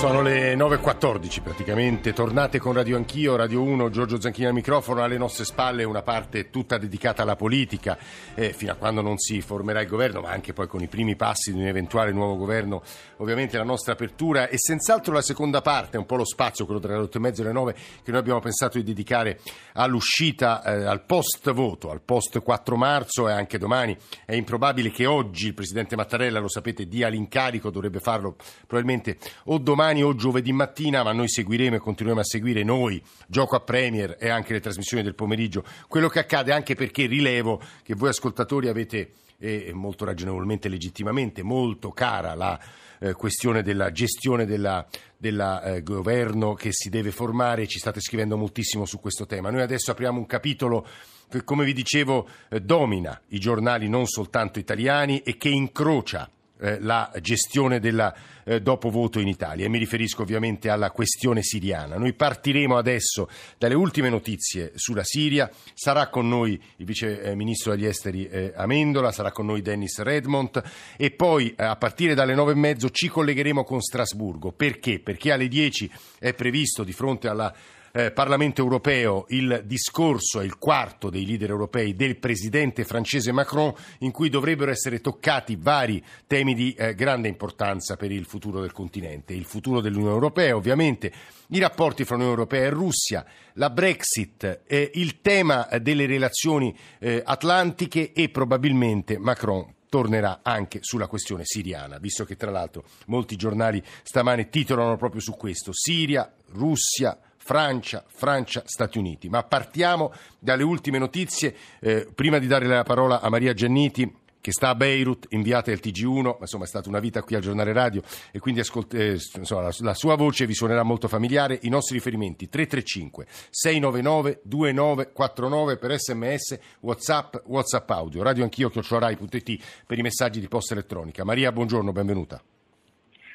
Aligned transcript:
Sono 0.00 0.22
le 0.22 0.54
9.14 0.54 1.42
praticamente, 1.42 2.14
tornate 2.14 2.58
con 2.58 2.72
Radio 2.72 2.96
Anch'io, 2.96 3.36
Radio 3.36 3.60
1, 3.60 3.90
Giorgio 3.90 4.18
Zanchini 4.18 4.46
al 4.46 4.54
microfono, 4.54 5.02
alle 5.02 5.18
nostre 5.18 5.44
spalle 5.44 5.84
una 5.84 6.00
parte 6.00 6.48
tutta 6.48 6.78
dedicata 6.78 7.20
alla 7.20 7.36
politica, 7.36 7.98
eh, 8.34 8.54
fino 8.54 8.72
a 8.72 8.76
quando 8.76 9.02
non 9.02 9.18
si 9.18 9.42
formerà 9.42 9.82
il 9.82 9.88
governo, 9.88 10.22
ma 10.22 10.30
anche 10.30 10.54
poi 10.54 10.68
con 10.68 10.80
i 10.80 10.86
primi 10.86 11.16
passi 11.16 11.52
di 11.52 11.60
un 11.60 11.66
eventuale 11.66 12.12
nuovo 12.12 12.36
governo, 12.36 12.82
ovviamente 13.18 13.58
la 13.58 13.62
nostra 13.62 13.92
apertura. 13.92 14.48
E 14.48 14.54
senz'altro 14.56 15.12
la 15.12 15.20
seconda 15.20 15.60
parte, 15.60 15.98
un 15.98 16.06
po' 16.06 16.16
lo 16.16 16.24
spazio, 16.24 16.64
quello 16.64 16.80
tra 16.80 16.94
le 16.94 17.02
8 17.02 17.18
e 17.22 17.32
e 17.36 17.42
le 17.42 17.52
9, 17.52 17.74
che 18.02 18.10
noi 18.10 18.20
abbiamo 18.20 18.40
pensato 18.40 18.78
di 18.78 18.84
dedicare 18.84 19.38
all'uscita, 19.74 20.62
eh, 20.62 20.82
al 20.86 21.04
post 21.04 21.52
voto, 21.52 21.90
al 21.90 22.00
post 22.00 22.40
4 22.40 22.74
marzo 22.74 23.28
e 23.28 23.32
anche 23.32 23.58
domani. 23.58 23.94
È 24.24 24.34
improbabile 24.34 24.90
che 24.90 25.04
oggi 25.04 25.48
il 25.48 25.54
Presidente 25.54 25.94
Mattarella, 25.94 26.38
lo 26.38 26.48
sapete, 26.48 26.88
dia 26.88 27.08
l'incarico, 27.08 27.68
dovrebbe 27.68 28.00
farlo 28.00 28.36
probabilmente 28.66 29.18
o 29.44 29.58
domani 29.58 29.88
o 29.98 30.14
giovedì 30.14 30.52
mattina, 30.52 31.02
ma 31.02 31.12
noi 31.12 31.28
seguiremo 31.28 31.76
e 31.76 31.78
continueremo 31.80 32.20
a 32.20 32.24
seguire 32.24 32.62
noi, 32.62 33.02
Gioco 33.26 33.56
a 33.56 33.60
Premier 33.60 34.16
e 34.18 34.28
anche 34.28 34.52
le 34.52 34.60
trasmissioni 34.60 35.02
del 35.02 35.14
pomeriggio, 35.14 35.64
quello 35.88 36.08
che 36.08 36.20
accade 36.20 36.52
anche 36.52 36.74
perché 36.74 37.06
rilevo 37.06 37.60
che 37.82 37.94
voi 37.94 38.10
ascoltatori 38.10 38.68
avete 38.68 39.12
e 39.42 39.70
molto 39.72 40.04
ragionevolmente 40.04 40.68
e 40.68 40.70
legittimamente 40.70 41.42
molto 41.42 41.90
cara 41.90 42.34
la 42.34 42.60
eh, 42.98 43.14
questione 43.14 43.62
della 43.62 43.90
gestione 43.90 44.44
del 44.44 44.84
eh, 45.18 45.82
governo 45.82 46.52
che 46.52 46.68
si 46.72 46.90
deve 46.90 47.10
formare, 47.10 47.66
ci 47.66 47.78
state 47.78 48.00
scrivendo 48.00 48.36
moltissimo 48.36 48.84
su 48.84 49.00
questo 49.00 49.24
tema. 49.24 49.50
Noi 49.50 49.62
adesso 49.62 49.90
apriamo 49.90 50.18
un 50.18 50.26
capitolo 50.26 50.86
che, 51.30 51.42
come 51.42 51.64
vi 51.64 51.72
dicevo, 51.72 52.28
eh, 52.50 52.60
domina 52.60 53.18
i 53.28 53.38
giornali 53.38 53.88
non 53.88 54.06
soltanto 54.06 54.58
italiani 54.58 55.20
e 55.20 55.38
che 55.38 55.48
incrocia 55.48 56.28
eh, 56.60 56.78
la 56.80 57.10
gestione 57.22 57.80
del 57.80 58.12
eh, 58.50 58.60
dopovoto 58.60 59.20
in 59.20 59.28
Italia 59.28 59.64
e 59.64 59.68
mi 59.68 59.78
riferisco 59.78 60.22
ovviamente 60.22 60.68
alla 60.68 60.90
questione 60.90 61.40
siriana. 61.42 61.96
Noi 61.96 62.14
partiremo 62.14 62.76
adesso 62.76 63.28
dalle 63.56 63.74
ultime 63.74 64.08
notizie 64.08 64.72
sulla 64.74 65.04
Siria, 65.04 65.48
sarà 65.72 66.08
con 66.08 66.28
noi 66.28 66.60
il 66.76 66.84
vice 66.84 67.22
eh, 67.22 67.34
ministro 67.36 67.72
degli 67.72 67.86
esteri 67.86 68.26
eh, 68.26 68.52
Amendola, 68.56 69.12
sarà 69.12 69.30
con 69.30 69.46
noi 69.46 69.62
Dennis 69.62 70.00
Redmond 70.00 70.62
e 70.96 71.12
poi 71.12 71.54
eh, 71.56 71.62
a 71.62 71.76
partire 71.76 72.14
dalle 72.14 72.34
nove 72.34 72.52
e 72.52 72.56
mezzo 72.56 72.90
ci 72.90 73.08
collegheremo 73.08 73.62
con 73.62 73.80
Strasburgo. 73.80 74.50
Perché? 74.50 74.98
Perché 74.98 75.30
alle 75.30 75.46
dieci 75.46 75.88
è 76.18 76.34
previsto 76.34 76.82
di 76.82 76.92
fronte 76.92 77.28
alla 77.28 77.54
eh, 77.92 78.12
Parlamento 78.12 78.62
europeo 78.62 79.24
il 79.28 79.62
discorso, 79.64 80.40
è 80.40 80.44
il 80.44 80.58
quarto 80.58 81.10
dei 81.10 81.26
leader 81.26 81.50
europei 81.50 81.94
del 81.94 82.18
presidente 82.18 82.84
francese 82.84 83.32
Macron, 83.32 83.72
in 83.98 84.10
cui 84.10 84.28
dovrebbero 84.28 84.70
essere 84.70 85.00
toccati 85.00 85.56
vari 85.56 86.02
temi 86.26 86.54
di 86.54 86.72
eh, 86.72 86.94
grande 86.94 87.28
importanza 87.28 87.96
per 87.96 88.12
il 88.12 88.24
futuro 88.24 88.39
del 88.48 88.72
continente, 88.72 89.34
il 89.34 89.44
futuro 89.44 89.82
dell'Unione 89.82 90.14
Europea 90.14 90.56
ovviamente, 90.56 91.12
i 91.48 91.58
rapporti 91.58 92.04
fra 92.04 92.14
Unione 92.14 92.32
Europea 92.32 92.62
e 92.62 92.70
Russia, 92.70 93.24
la 93.54 93.68
Brexit, 93.68 94.62
eh, 94.66 94.90
il 94.94 95.20
tema 95.20 95.68
delle 95.80 96.06
relazioni 96.06 96.74
eh, 96.98 97.22
atlantiche 97.22 98.12
e 98.12 98.30
probabilmente 98.30 99.18
Macron 99.18 99.74
tornerà 99.90 100.40
anche 100.42 100.78
sulla 100.80 101.08
questione 101.08 101.42
siriana, 101.44 101.98
visto 101.98 102.24
che 102.24 102.36
tra 102.36 102.50
l'altro 102.50 102.84
molti 103.06 103.36
giornali 103.36 103.82
stamane 104.02 104.48
titolano 104.48 104.96
proprio 104.96 105.20
su 105.20 105.36
questo, 105.36 105.72
Siria, 105.74 106.32
Russia, 106.52 107.18
Francia, 107.36 108.04
Francia, 108.06 108.62
Stati 108.64 108.98
Uniti. 108.98 109.28
Ma 109.28 109.42
partiamo 109.42 110.12
dalle 110.38 110.62
ultime 110.62 110.98
notizie. 110.98 111.54
Eh, 111.80 112.06
prima 112.14 112.38
di 112.38 112.46
dare 112.46 112.66
la 112.66 112.84
parola 112.84 113.20
a 113.20 113.28
Maria 113.28 113.52
Gianniti, 113.52 114.10
che 114.40 114.52
sta 114.52 114.70
a 114.70 114.74
Beirut, 114.74 115.26
inviata 115.30 115.70
del 115.70 115.80
TG1, 115.82 116.22
ma 116.22 116.36
insomma 116.40 116.64
è 116.64 116.68
stata 116.68 116.88
una 116.88 116.98
vita 116.98 117.22
qui 117.22 117.36
al 117.36 117.42
giornale 117.42 117.72
radio 117.72 118.02
e 118.30 118.38
quindi 118.38 118.60
ascolt- 118.60 118.94
eh, 118.94 119.18
insomma, 119.36 119.62
la, 119.62 119.74
la, 119.80 119.94
sua 119.94 120.16
voce 120.16 120.46
vi 120.46 120.54
suonerà 120.54 120.82
molto 120.82 121.08
familiare. 121.08 121.58
I 121.62 121.68
nostri 121.68 121.96
riferimenti 121.96 122.48
335 122.48 123.26
699 123.50 124.40
2949 124.44 125.76
per 125.76 125.98
sms, 125.98 126.58
whatsapp, 126.80 127.36
whatsapp 127.46 127.90
audio, 127.90 128.22
radio 128.22 128.44
anch'io, 128.44 128.70
chiocciorai.it 128.70 129.64
per 129.86 129.98
i 129.98 130.02
messaggi 130.02 130.40
di 130.40 130.48
posta 130.48 130.74
elettronica. 130.74 131.24
Maria, 131.24 131.52
buongiorno, 131.52 131.92
benvenuta. 131.92 132.42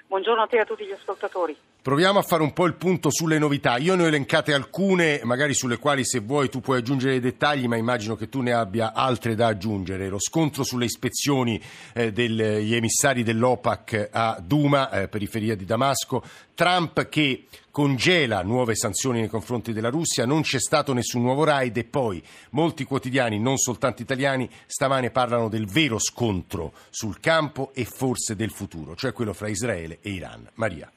Buongiorno 0.07 0.43
a 0.43 0.47
te 0.47 0.57
e 0.57 0.59
a 0.59 0.65
tutti 0.65 0.85
gli 0.85 0.91
ascoltatori. 0.91 1.57
Proviamo 1.81 2.17
a 2.17 2.23
fare 2.23 2.41
un 2.41 2.51
po' 2.53 2.65
il 2.65 2.73
punto 2.75 3.11
sulle 3.11 3.37
novità. 3.37 3.77
Io 3.77 3.93
ne 3.95 4.03
ho 4.03 4.07
elencate 4.07 4.53
alcune, 4.53 5.21
magari 5.23 5.53
sulle 5.53 5.77
quali 5.77 6.03
se 6.03 6.19
vuoi 6.19 6.49
tu 6.49 6.59
puoi 6.59 6.79
aggiungere 6.79 7.19
dei 7.19 7.31
dettagli, 7.31 7.67
ma 7.67 7.75
immagino 7.75 8.15
che 8.15 8.27
tu 8.27 8.41
ne 8.41 8.53
abbia 8.53 8.93
altre 8.93 9.35
da 9.35 9.47
aggiungere. 9.47 10.09
Lo 10.09 10.19
scontro 10.19 10.63
sulle 10.63 10.85
ispezioni 10.85 11.61
eh, 11.93 12.11
degli 12.11 12.73
emissari 12.73 13.21
dell'OPAC 13.21 14.09
a 14.11 14.41
Duma, 14.43 14.89
eh, 14.89 15.07
periferia 15.07 15.55
di 15.55 15.65
Damasco, 15.65 16.23
Trump 16.55 17.07
che 17.07 17.45
congela 17.75 18.41
nuove 18.41 18.73
sanzioni 18.73 19.19
nei 19.19 19.27
confronti 19.27 19.73
della 19.73 19.89
Russia, 19.89 20.25
non 20.25 20.43
c'è 20.43 20.59
stato 20.59 20.93
nessun 20.93 21.21
nuovo 21.21 21.43
raid 21.43 21.75
e 21.75 21.83
poi 21.83 22.23
molti 22.51 22.85
quotidiani, 22.85 23.37
non 23.37 23.57
soltanto 23.57 24.01
italiani, 24.01 24.49
stamane 24.65 25.11
parlano 25.11 25.49
del 25.49 25.67
vero 25.67 25.99
scontro 25.99 26.71
sul 26.89 27.19
campo 27.19 27.71
e 27.75 27.83
forse 27.83 28.37
del 28.37 28.51
futuro, 28.51 28.95
cioè 28.95 29.11
quello 29.11 29.33
fra 29.33 29.49
Israele 29.49 29.99
e 30.01 30.11
Iran. 30.11 30.49
Maria. 30.53 30.89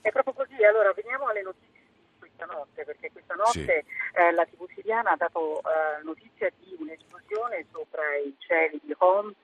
È 0.00 0.10
proprio 0.10 0.34
così, 0.34 0.60
allora 0.64 0.92
veniamo 0.92 1.28
alle 1.28 1.42
notizie 1.42 1.78
di 1.94 2.18
questa 2.18 2.46
notte, 2.46 2.82
perché 2.82 3.12
questa 3.12 3.34
notte 3.34 3.84
sì. 3.86 4.18
eh, 4.18 4.32
la 4.32 4.44
TV 4.44 4.66
siriana 4.74 5.12
ha 5.12 5.16
dato 5.16 5.60
eh, 5.60 6.02
notizia 6.02 6.50
di 6.58 6.74
un'esplosione 6.80 7.64
sopra 7.70 8.02
i 8.16 8.34
cieli 8.38 8.80
di 8.82 8.92
Homs 8.98 9.38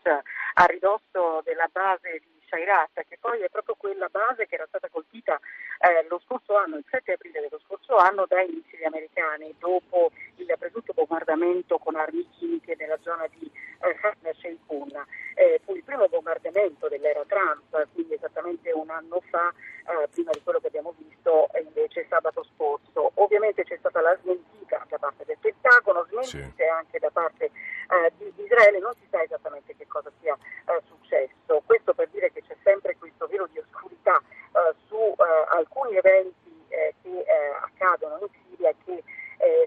a 0.55 0.65
ridosso 0.65 1.41
della 1.45 1.69
base 1.71 2.19
di 2.19 2.42
Shairat, 2.53 3.07
che 3.09 3.17
poi 3.19 3.41
è 3.41 3.49
proprio 3.49 3.75
quella 3.77 4.09
base 4.11 4.47
che 4.47 4.57
era 4.57 4.67
stata 4.69 4.91
colpita 4.91 5.41
eh, 5.79 6.07
lo 6.09 6.21
scorso 6.27 6.55
anno, 6.55 6.77
il 6.77 6.85
7 6.91 7.13
aprile 7.13 7.41
dello 7.41 7.59
scorso 7.65 7.97
anno, 7.97 8.27
dai 8.27 8.47
missili 8.49 8.85
americani 8.85 9.55
dopo 9.59 10.13
il 10.37 10.55
presunto 10.59 10.93
bombardamento 10.93 11.79
con 11.79 11.97
armi 11.97 12.29
chimiche 12.37 12.77
nella 12.79 12.99
zona 13.01 13.27
di 13.29 13.51
eh, 13.81 13.97
Hasna 14.03 14.33
Sheikhoun. 14.35 14.91
Eh, 15.35 15.61
fu 15.65 15.75
il 15.75 15.83
primo 15.83 16.07
bombardamento 16.09 16.89
dell'era 16.89 17.25
Trump, 17.27 17.89
quindi 17.95 18.15
esattamente 18.15 18.71
un 18.73 18.91
anno 18.91 19.23
fa, 19.31 19.53
eh, 19.87 20.09
prima 20.09 20.31
di 20.33 20.43
quello 20.43 20.61
che 20.61 20.69
abbiamo 20.69 20.95
visto 20.97 21.49
invece 21.65 22.07
sabato 22.09 22.45
scorso. 22.55 23.13
Ovviamente 23.15 23.65
c'è 23.65 23.77
stata 23.79 24.01
la 24.01 24.17
smentita 24.23 24.85
da 24.89 24.99
parte 24.99 25.25
del 25.25 25.39
Pentagono, 25.41 26.07
smentite 26.09 26.65
sì. 26.65 26.69
anche 26.69 26.99
da 26.99 27.11
parte 27.11 27.47
eh, 27.47 28.13
di 28.17 28.33
Israele, 28.37 28.79
non 28.79 28.93
si 28.95 29.07
sa 29.11 29.23
esattamente 29.23 29.75
che 29.77 29.87
cosa 29.87 30.11
sia 30.21 30.35
eh, 30.35 30.83
successo. 30.87 31.63
Questo 31.67 31.95
per 31.95 32.09
dire 32.11 32.31
che 32.33 32.43
c'è 32.47 32.57
sempre 32.63 32.97
questo 32.97 33.27
velo 33.27 33.49
di 33.51 33.59
oscurità 33.59 34.19
eh, 34.19 34.75
su 34.87 35.15
alcuni 35.49 35.97
eventi 35.97 36.41
che 36.69 37.25
accadono 37.61 38.19
in 38.21 38.29
Siria 38.43 38.73
che 38.85 39.03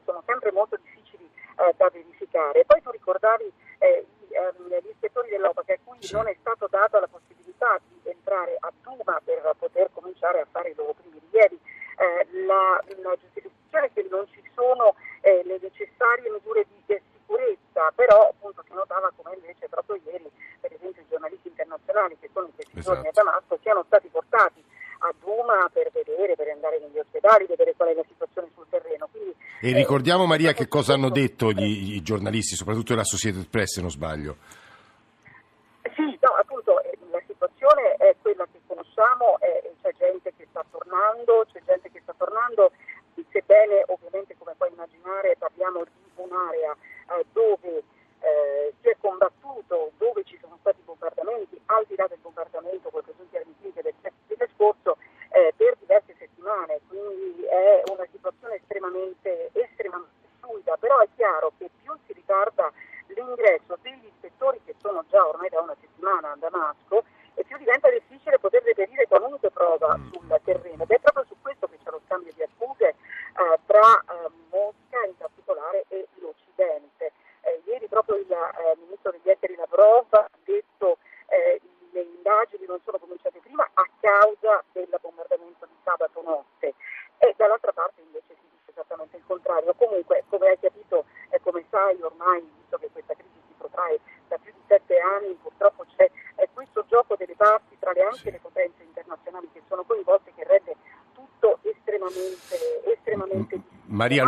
sono 0.04 0.24
sempre 0.26 0.52
molto 0.52 0.78
difficili 0.78 1.30
da 1.56 1.90
verificare. 1.92 2.66
Poi 2.66 2.82
tu 2.82 2.90
ricordavi 2.90 3.52
ehm, 3.80 4.80
gli 4.82 4.90
ispettori 4.90 5.30
dell'OPAC 5.30 5.70
a 5.70 5.78
cui 5.84 5.98
sì. 6.02 6.14
non 6.14 6.28
è 6.28 6.36
stato 6.40 6.68
dato 6.70 7.00
la 7.00 7.08
possibilità 7.08 7.80
di 7.88 8.10
entrare 8.10 8.58
a 8.60 8.72
Duma 8.82 9.20
per 9.24 9.54
poter 9.58 9.90
cominciare 9.94 10.42
a 10.42 10.48
fare 10.52 10.70
i 10.70 10.76
loro 10.76 10.94
primi 10.94 11.20
rilievi. 11.20 11.60
Eh, 11.98 12.28
la, 12.46 12.84
la, 13.02 13.16
giustificazione 13.16 13.86
è 13.86 13.92
che 13.94 14.08
non 14.10 14.28
ci 14.32 14.44
sono 14.54 14.96
eh, 15.22 15.42
le 15.46 15.58
necessarie 15.62 16.30
misure 16.30 16.66
di 16.68 16.94
eh, 16.94 17.02
sicurezza, 17.14 17.92
però 17.96 18.30
appunto 18.30 18.64
si 18.68 18.74
notava 18.74 19.12
come 19.16 19.36
invece 19.36 19.70
proprio 19.70 20.00
ieri, 20.04 20.30
per 20.60 20.74
esempio, 20.74 21.02
i 21.02 21.08
giornalisti 21.08 21.48
internazionali 21.48 22.18
che 22.20 22.30
sono 22.34 22.48
in 22.48 22.56
questi 22.56 22.80
esatto. 22.80 22.96
giorni 22.96 23.08
a 23.08 23.12
Damasco 23.14 23.58
siano 23.62 23.84
stati 23.88 24.08
portati 24.10 24.64
a 25.00 25.14
Duma 25.20 25.70
per 25.72 25.92
vedere, 25.92 26.36
per 26.36 26.50
andare 26.50 26.80
negli 26.80 27.00
ospedali, 27.00 27.46
vedere 27.46 27.76
qual 27.76 27.90
è 27.90 27.94
la 27.94 28.06
situazione 28.08 28.50
sul 28.54 28.66
terreno. 28.70 29.08
Quindi, 29.12 29.36
e 29.66 29.74
ricordiamo 29.74 30.28
Maria 30.28 30.54
che 30.54 30.68
cosa 30.68 30.94
hanno 30.94 31.10
detto 31.10 31.52
gli, 31.52 31.96
i 31.96 32.02
giornalisti, 32.04 32.54
soprattutto 32.56 32.90
della 32.90 33.02
Associated 33.02 33.50
Press 33.50 33.74
se 33.74 33.82
non 33.82 33.90
sbaglio. 33.90 34.38
Sì, 35.96 36.06
no, 36.22 36.30
appunto 36.38 36.84
eh, 36.84 36.96
la 37.10 37.20
situazione 37.26 37.96
è 37.98 38.16
quella 38.22 38.46
che 38.52 38.60
conosciamo, 38.68 39.40
eh, 39.40 39.74
c'è 39.82 39.90
gente 39.98 40.32
che 40.38 40.46
sta 40.52 40.64
tornando, 40.70 41.48
c'è 41.52 41.64
gente 41.66 41.90
che 41.90 42.00
sta 42.04 42.14
tornando, 42.16 42.72
sebbene 43.32 43.84
ovviamente 43.88 44.36
come 44.38 44.54
puoi 44.56 44.70
immaginare 44.70 45.36
parliamo 45.40 45.84
di 45.84 46.22
un'area 46.22 46.72
eh, 47.18 47.26
dove 47.34 47.82
eh, 48.22 48.74
si 48.82 48.88
è 48.88 48.96
combattuto, 49.00 49.92
dove 49.98 50.24
ci 50.26 50.38
sono 50.40 50.58
stati 50.62 50.82
bombardamenti, 50.86 51.60
al 51.66 51.86
di 51.88 51.96
là 51.96 52.06
del 52.06 52.20
bombardamento 52.22 52.90
con 52.92 53.02
presunti 53.02 53.36
armi 53.36 53.56
chimiche 53.58 53.82
del 53.82 53.94
7 54.00 54.50
scorso, 54.54 54.98
eh, 55.36 55.54
per 55.58 55.76
diverse 55.80 56.16
settimane, 56.18 56.80
quindi 56.88 57.44
è 57.44 57.84
una 57.92 58.08
situazione 58.10 58.56
estremamente, 58.56 59.50
estremamente 59.52 60.30
fluida, 60.40 60.78
però 60.78 61.00
è 61.00 61.08
chiaro 61.16 61.52
che 61.58 61.70
più 61.84 61.94
si 62.06 62.14
ritarda 62.14 62.72
l'ingresso 63.08 63.78
degli 63.82 64.06
ispettori 64.06 64.62
che 64.64 64.76
sono 64.80 65.04
già 65.10 65.28
ormai 65.28 65.50
da 65.50 65.60
una 65.60 65.76
settimana 65.80 66.32
a 66.32 66.38
Damasco 66.38 67.04
e 67.34 67.44
più 67.44 67.58
diventa 67.58 67.90
difficile 67.90 68.40
poter 68.40 68.64
reperire 68.64 69.08
qualunque 69.08 69.52
prova 69.52 69.98
mm. 69.98 70.12
sul 70.14 70.40
terreno 70.44 70.84
ed 70.84 70.92
è 70.92 71.00
proprio 71.00 71.26
su 71.28 71.36
questo 71.42 71.68
che 71.68 71.78
c'è 71.84 71.92
lo 71.92 72.00
scambio 72.06 72.32
di 72.34 72.42
accuse 72.42 72.88
eh, 72.88 73.60
tra 73.66 74.00
eh, 74.00 74.30
Mosca 74.50 75.04
in 75.06 75.18
particolare 75.18 75.84
e 75.90 76.08
l'Occidente. 76.16 77.12
Eh, 77.42 77.62
ieri 77.66 77.88
proprio 77.88 78.16
il 78.16 78.32
eh, 78.32 78.78
ministro 78.80 79.12
degli 79.12 79.30
esteri 79.30 79.56
Lavrov 79.56 80.08
ha 80.12 80.30
detto 80.46 80.98
le 81.96 82.02
indagini 82.02 82.66
non 82.66 82.80
sono 82.84 83.00
cominciate 83.00 83.40
prima 83.40 83.68
a 83.74 83.88
causa 84.02 84.62
del 84.74 84.92
bombardamento 85.00 85.66
di 85.66 85.76
sabato 85.82 86.22
notte 86.22 86.76
e 87.18 87.34
dall'altra 87.38 87.72
parte 87.72 88.02
invece 88.02 88.36
si 88.36 88.48
dice 88.52 88.72
esattamente 88.72 89.16
il 89.16 89.24
contrario. 89.26 89.74
Comunque, 89.76 90.24
come 90.28 90.50
hai 90.50 90.60
capito 90.60 91.06
e 91.30 91.40
come 91.42 91.64
sai 91.70 92.02
ormai, 92.02 92.42
visto 92.60 92.78
che 92.78 92.90
questa 92.92 93.14
crisi 93.14 93.40
si 93.48 93.54
protrae 93.58 94.00
da 94.28 94.38
più 94.38 94.52
di 94.52 94.60
sette 94.68 95.00
anni, 95.00 95.38
purtroppo 95.42 95.86
c'è 95.96 96.12
questo 96.54 96.86
gioco 96.88 97.16
delle 97.16 97.36
parti 97.36 97.78
tra 97.80 97.92
le 97.94 98.02
anche 98.04 98.18
sì. 98.18 98.32
le 98.32 98.40
potenze 98.42 98.84
internazionali 98.84 99.50
che 99.54 99.62
sono 99.68 99.84
coinvolte 99.84 100.34
che 100.36 100.44
rende 100.44 100.76
tutto 101.14 101.60
estremamente, 101.62 102.84
estremamente 102.86 103.56
difficile. 103.56 103.95
Maria, 104.06 104.24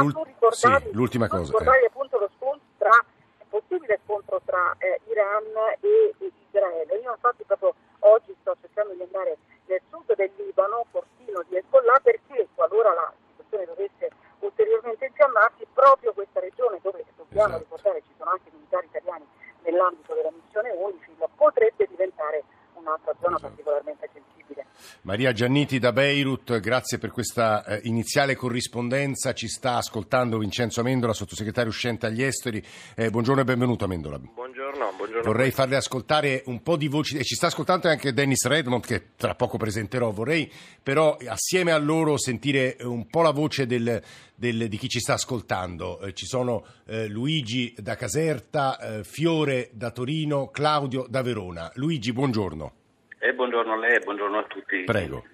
sì, 0.49 0.89
l'ultima 0.91 1.27
cosa. 1.27 1.45
Ricordavi 1.45 1.83
eh. 1.83 1.85
appunto 1.85 2.17
lo 2.17 2.29
scontro 2.35 2.65
tra, 2.77 3.05
possibile 3.49 3.99
scontro 4.03 4.41
tra 4.43 4.75
eh, 4.79 4.99
Iran 5.09 5.43
e, 5.79 6.15
e 6.17 6.31
Israele. 6.47 6.97
Io 6.97 7.11
infatti 7.11 7.43
proprio 7.45 7.75
oggi 7.99 8.35
sto 8.41 8.55
cercando 8.59 8.93
di 8.93 9.03
andare 9.03 9.37
nel 9.65 9.81
sud 9.89 10.15
del 10.15 10.31
Libano, 10.37 10.85
Fortino 10.89 11.43
di 11.47 11.57
Hezbollah, 11.57 11.99
perché 12.01 12.47
qualora 12.55 12.93
la 12.93 13.13
situazione 13.29 13.65
dovesse 13.65 14.09
ulteriormente 14.39 15.05
infiammarsi, 15.05 15.67
proprio 15.73 16.13
questa 16.13 16.39
regione 16.39 16.79
dove 16.81 17.05
dobbiamo 17.15 17.55
esatto. 17.55 17.63
ricordare 17.63 18.01
ci 18.01 18.13
sono 18.17 18.31
anche 18.31 18.49
militari 18.51 18.87
italiani 18.87 19.25
nell'ambito 19.63 20.13
della 20.13 20.31
missione 20.31 20.71
UNIFIL 20.71 21.15
potrebbe 21.35 21.87
diventare 21.87 22.43
un'altra 22.73 23.13
zona 23.19 23.35
esatto. 23.35 23.47
particolarmente 23.47 24.09
sensibile. 24.13 24.65
Maria 25.07 25.31
Gianniti 25.31 25.79
da 25.79 25.93
Beirut, 25.93 26.59
grazie 26.59 26.97
per 26.97 27.11
questa 27.11 27.63
eh, 27.63 27.79
iniziale 27.85 28.35
corrispondenza. 28.35 29.33
Ci 29.33 29.47
sta 29.47 29.77
ascoltando 29.77 30.37
Vincenzo 30.37 30.81
Amendola, 30.81 31.13
sottosegretario 31.13 31.69
uscente 31.69 32.07
agli 32.07 32.21
esteri. 32.21 32.61
Eh, 32.93 33.09
buongiorno 33.09 33.39
e 33.39 33.45
benvenuto 33.45 33.85
Amendola. 33.85 34.19
Buongiorno, 34.19 34.91
buongiorno. 34.97 35.23
Vorrei 35.23 35.51
farle 35.51 35.77
ascoltare 35.77 36.43
un 36.47 36.61
po' 36.61 36.75
di 36.75 36.89
voci, 36.89 37.15
e 37.15 37.23
ci 37.23 37.35
sta 37.35 37.47
ascoltando 37.47 37.87
anche 37.87 38.11
Dennis 38.11 38.45
Redmond 38.47 38.85
che 38.85 39.11
tra 39.15 39.33
poco 39.33 39.55
presenterò. 39.55 40.11
Vorrei 40.11 40.51
però 40.83 41.15
assieme 41.25 41.71
a 41.71 41.77
loro 41.77 42.17
sentire 42.17 42.75
un 42.81 43.07
po' 43.07 43.21
la 43.21 43.31
voce 43.31 43.65
del, 43.65 44.03
del, 44.35 44.67
di 44.67 44.77
chi 44.77 44.89
ci 44.89 44.99
sta 44.99 45.13
ascoltando. 45.13 46.01
Eh, 46.01 46.13
ci 46.13 46.25
sono 46.25 46.65
eh, 46.85 47.07
Luigi 47.07 47.73
da 47.77 47.95
Caserta, 47.95 48.77
eh, 48.77 49.03
Fiore 49.05 49.69
da 49.71 49.89
Torino, 49.91 50.49
Claudio 50.49 51.05
da 51.07 51.21
Verona. 51.21 51.71
Luigi, 51.75 52.11
buongiorno. 52.11 52.76
Eh, 53.19 53.33
buongiorno 53.33 53.73
a 53.73 53.77
lei 53.77 53.95
e 53.95 53.99
buongiorno 53.99 54.37
a 54.37 54.43
tutti. 54.43 54.83
Prego. 54.83 55.25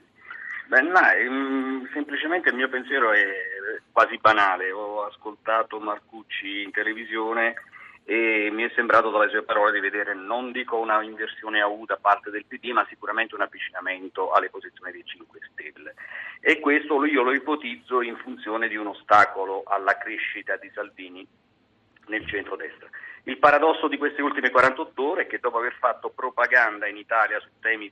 Beh, 0.67 0.81
no, 0.81 0.99
um, 1.27 1.89
semplicemente 1.91 2.49
il 2.49 2.55
mio 2.55 2.69
pensiero 2.69 3.11
è 3.11 3.25
quasi 3.91 4.17
banale. 4.17 4.71
Ho 4.71 5.03
ascoltato 5.03 5.79
Marcucci 5.79 6.61
in 6.61 6.71
televisione 6.71 7.55
e 8.05 8.49
mi 8.51 8.63
è 8.63 8.71
sembrato 8.73 9.09
dalle 9.11 9.29
sue 9.29 9.43
parole 9.43 9.71
di 9.71 9.79
vedere, 9.79 10.13
non 10.13 10.51
dico 10.51 10.77
una 10.77 11.01
inversione 11.03 11.61
a 11.61 11.67
U 11.67 11.85
da 11.85 11.97
parte 11.97 12.31
del 12.31 12.45
PD, 12.45 12.71
ma 12.71 12.85
sicuramente 12.89 13.35
un 13.35 13.41
avvicinamento 13.41 14.31
alle 14.31 14.49
posizioni 14.49 14.91
dei 14.91 15.03
5 15.05 15.39
Stelle. 15.51 15.93
E 16.39 16.59
questo 16.59 17.03
io 17.05 17.21
lo 17.21 17.33
ipotizzo 17.33 18.01
in 18.01 18.15
funzione 18.17 18.67
di 18.67 18.77
un 18.77 18.87
ostacolo 18.87 19.63
alla 19.65 19.97
crescita 19.97 20.55
di 20.55 20.71
Salvini 20.73 21.25
nel 22.07 22.25
centro-destra. 22.27 22.89
Il 23.23 23.37
paradosso 23.37 23.87
di 23.87 23.97
queste 23.97 24.21
ultime 24.21 24.49
48 24.49 25.03
ore 25.03 25.21
è 25.23 25.27
che 25.27 25.39
dopo 25.39 25.57
aver 25.57 25.75
fatto 25.79 26.09
propaganda 26.09 26.87
in 26.87 26.97
Italia 26.97 27.39
su 27.39 27.47
temi 27.61 27.91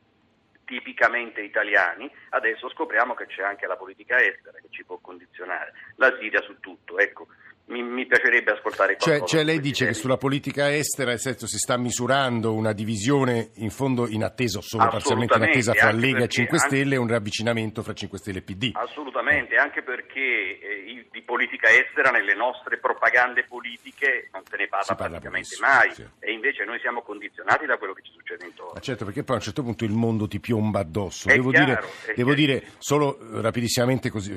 tipicamente 0.65 1.41
italiani, 1.41 2.09
adesso 2.29 2.69
scopriamo 2.69 3.13
che 3.13 3.27
c'è 3.27 3.43
anche 3.43 3.67
la 3.67 3.75
politica 3.75 4.21
estera 4.21 4.57
che 4.59 4.67
ci 4.69 4.83
può 4.83 4.97
condizionare, 5.01 5.73
la 5.95 6.15
Siria 6.19 6.41
su 6.41 6.59
tutto. 6.59 6.97
Ecco, 6.97 7.27
mi, 7.71 7.81
mi, 7.81 8.05
piacerebbe 8.05 8.51
ascoltare 8.51 8.97
cioè, 8.97 9.17
qualcosa. 9.17 9.25
Cioè, 9.25 9.37
cioè 9.37 9.43
lei 9.45 9.59
dice 9.59 9.85
che 9.87 9.93
sulla 9.93 10.17
politica 10.17 10.73
estera 10.73 11.15
senso, 11.17 11.47
si 11.47 11.57
sta 11.57 11.77
misurando 11.77 12.53
una 12.53 12.73
divisione 12.73 13.51
in 13.55 13.69
fondo 13.69 14.07
in 14.07 14.23
attesa, 14.23 14.59
solo 14.61 14.87
parzialmente 14.89 15.37
in 15.37 15.43
attesa 15.43 15.73
fra 15.73 15.91
Lega 15.91 16.25
e 16.25 16.27
5 16.27 16.57
Stelle 16.59 16.95
e 16.95 16.97
un 16.97 17.07
ravvicinamento 17.07 17.81
fra 17.81 17.93
5 17.93 18.17
Stelle 18.17 18.39
e 18.39 18.41
PD. 18.41 18.71
Assolutamente, 18.73 19.55
anche 19.55 19.81
perché 19.81 20.59
eh, 20.59 21.05
di 21.11 21.21
politica 21.21 21.69
estera 21.69 22.09
nelle 22.09 22.35
nostre 22.35 22.77
propagande 22.77 23.45
politiche 23.45 24.29
non 24.31 24.43
se 24.49 24.57
ne 24.57 24.67
parla, 24.67 24.95
parla 24.95 25.19
praticamente 25.19 25.55
mai 25.59 25.91
sì. 25.93 26.05
e 26.19 26.31
invece 26.31 26.63
noi 26.65 26.79
siamo 26.79 27.01
condizionati 27.01 27.65
da 27.65 27.77
quello 27.77 27.93
che 27.93 28.01
ci 28.03 28.11
succede 28.11 28.45
intorno. 28.45 28.73
Ma 28.73 28.79
certo, 28.79 29.05
perché 29.05 29.23
poi 29.23 29.35
a 29.35 29.39
un 29.39 29.43
certo 29.45 29.63
punto 29.63 29.85
il 29.85 29.91
mondo 29.91 30.27
ti 30.27 30.39
piomba 30.39 30.79
addosso. 30.79 31.29
È 31.29 31.33
devo 31.33 31.51
chiaro, 31.51 31.65
dire, 31.65 32.13
devo 32.15 32.33
dire 32.33 32.63
solo 32.79 33.17
rapidissimamente 33.41 34.09
così, 34.09 34.35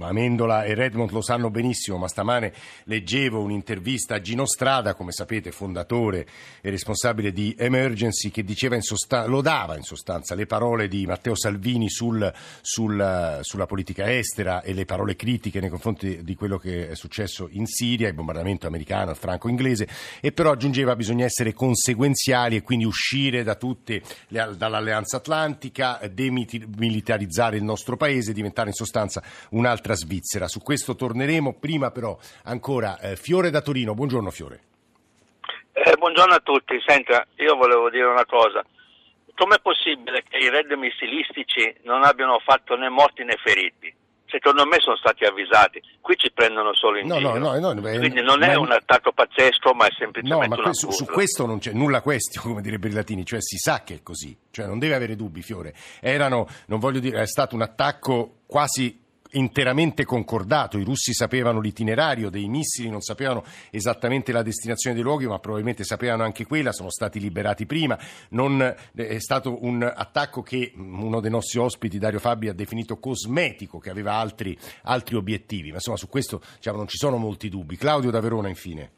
Amendola 0.00 0.64
e 0.64 0.74
Redmond 0.74 1.10
lo 1.10 1.22
sanno 1.22 1.50
benissimo, 1.50 1.98
ma 1.98 2.08
stamane 2.08 2.52
leggevo 2.84 3.40
un'intervista 3.40 4.16
a 4.16 4.20
Gino 4.20 4.46
Strada, 4.46 4.94
come 4.94 5.12
sapete 5.12 5.52
fondatore 5.52 6.26
e 6.60 6.70
responsabile 6.70 7.32
di 7.32 7.54
Emergency, 7.58 8.30
che 8.30 8.44
diceva 8.44 8.74
in 8.74 8.82
sostanza, 8.82 9.28
lodava 9.28 9.76
in 9.76 9.82
sostanza 9.82 10.34
le 10.34 10.46
parole 10.46 10.88
di 10.88 11.06
Matteo 11.06 11.34
Salvini 11.34 11.88
sul, 11.88 12.32
sul, 12.60 13.38
sulla 13.42 13.66
politica 13.66 14.12
estera 14.12 14.62
e 14.62 14.72
le 14.72 14.84
parole 14.84 15.16
critiche 15.16 15.60
nei 15.60 15.70
confronti 15.70 16.22
di 16.22 16.34
quello 16.34 16.58
che 16.58 16.90
è 16.90 16.94
successo 16.94 17.48
in 17.50 17.66
Siria, 17.66 18.08
il 18.08 18.14
bombardamento 18.14 18.66
americano, 18.66 19.10
il 19.10 19.16
franco 19.16 19.48
inglese, 19.48 19.88
e 20.20 20.32
però 20.32 20.52
aggiungeva 20.52 20.96
bisogna 20.96 21.24
essere 21.24 21.52
conseguenziali 21.52 22.56
e 22.56 22.62
quindi 22.62 22.84
uscire 22.84 23.42
da 23.42 23.54
tutte 23.54 24.02
le, 24.28 24.54
dall'alleanza 24.56 25.18
atlantica, 25.18 26.00
demilitarizzare 26.10 27.56
il 27.56 27.64
nostro 27.64 27.96
paese, 27.96 28.32
diventare 28.32 28.68
in 28.68 28.74
sostanza 28.74 29.22
un'altra 29.50 29.94
Svizzera. 29.94 30.48
Su 30.48 30.60
questo 30.60 30.94
torneremo, 30.94 31.54
prima 31.54 31.90
però 31.90 32.18
ancora 32.54 32.98
eh, 32.98 33.16
Fiore 33.16 33.50
da 33.50 33.60
Torino. 33.60 33.94
Buongiorno 33.94 34.30
Fiore. 34.30 34.60
Eh, 35.72 35.96
buongiorno 35.98 36.34
a 36.34 36.40
tutti. 36.40 36.80
Senta, 36.86 37.26
io 37.36 37.56
volevo 37.56 37.90
dire 37.90 38.06
una 38.06 38.24
cosa. 38.24 38.64
Com'è 39.34 39.58
possibile 39.60 40.22
che 40.28 40.38
i 40.38 40.48
red 40.48 40.70
missilistici 40.72 41.74
non 41.82 42.04
abbiano 42.04 42.38
fatto 42.38 42.76
né 42.76 42.88
morti 42.88 43.24
né 43.24 43.36
feriti? 43.42 43.92
Secondo 44.26 44.64
me 44.66 44.78
sono 44.80 44.96
stati 44.96 45.24
avvisati. 45.24 45.82
Qui 46.00 46.16
ci 46.16 46.30
prendono 46.32 46.74
solo 46.74 46.98
in 46.98 47.06
no, 47.06 47.18
giro. 47.18 47.38
No, 47.38 47.58
no, 47.58 47.72
no, 47.72 47.80
Quindi 47.80 48.22
non 48.22 48.42
è 48.42 48.54
un 48.54 48.70
attacco 48.70 49.12
pazzesco, 49.12 49.74
ma 49.74 49.86
è 49.86 49.90
semplicemente 49.98 50.48
no, 50.48 50.56
ma 50.56 50.62
questo, 50.62 50.90
su 50.90 51.04
questo 51.04 51.46
non 51.46 51.58
c'è 51.58 51.72
nulla 51.72 52.00
question, 52.00 52.42
come 52.42 52.62
direbbero 52.62 52.92
i 52.92 52.96
latini, 52.96 53.24
cioè 53.24 53.40
si 53.42 53.58
sa 53.58 53.82
che 53.82 53.96
è 53.96 54.02
così, 54.02 54.36
cioè 54.50 54.66
non 54.66 54.78
deve 54.78 54.94
avere 54.94 55.14
dubbi, 55.14 55.42
Fiore. 55.42 55.74
Erano, 56.00 56.48
non 56.66 56.78
voglio 56.78 57.00
dire, 57.00 57.20
è 57.20 57.26
stato 57.26 57.54
un 57.54 57.62
attacco 57.62 58.38
quasi 58.46 59.03
interamente 59.34 60.04
concordato, 60.04 60.78
i 60.78 60.84
russi 60.84 61.12
sapevano 61.12 61.60
l'itinerario 61.60 62.30
dei 62.30 62.48
missili, 62.48 62.90
non 62.90 63.00
sapevano 63.00 63.44
esattamente 63.70 64.32
la 64.32 64.42
destinazione 64.42 64.94
dei 64.94 65.04
luoghi, 65.04 65.26
ma 65.26 65.38
probabilmente 65.38 65.84
sapevano 65.84 66.24
anche 66.24 66.46
quella, 66.46 66.72
sono 66.72 66.90
stati 66.90 67.20
liberati 67.20 67.66
prima, 67.66 67.98
non, 68.30 68.60
eh, 68.60 68.76
è 68.94 69.18
stato 69.20 69.64
un 69.64 69.82
attacco 69.82 70.42
che 70.42 70.72
uno 70.76 71.20
dei 71.20 71.30
nostri 71.30 71.58
ospiti, 71.58 71.98
Dario 71.98 72.18
Fabi, 72.18 72.48
ha 72.48 72.54
definito 72.54 72.98
cosmetico, 72.98 73.78
che 73.78 73.90
aveva 73.90 74.14
altri, 74.14 74.56
altri 74.84 75.16
obiettivi, 75.16 75.68
ma 75.68 75.76
insomma 75.76 75.96
su 75.96 76.08
questo 76.08 76.40
diciamo, 76.56 76.78
non 76.78 76.88
ci 76.88 76.96
sono 76.96 77.16
molti 77.16 77.48
dubbi. 77.48 77.76
Claudio 77.76 78.10
da 78.10 78.20
Verona 78.20 78.48
infine. 78.48 78.90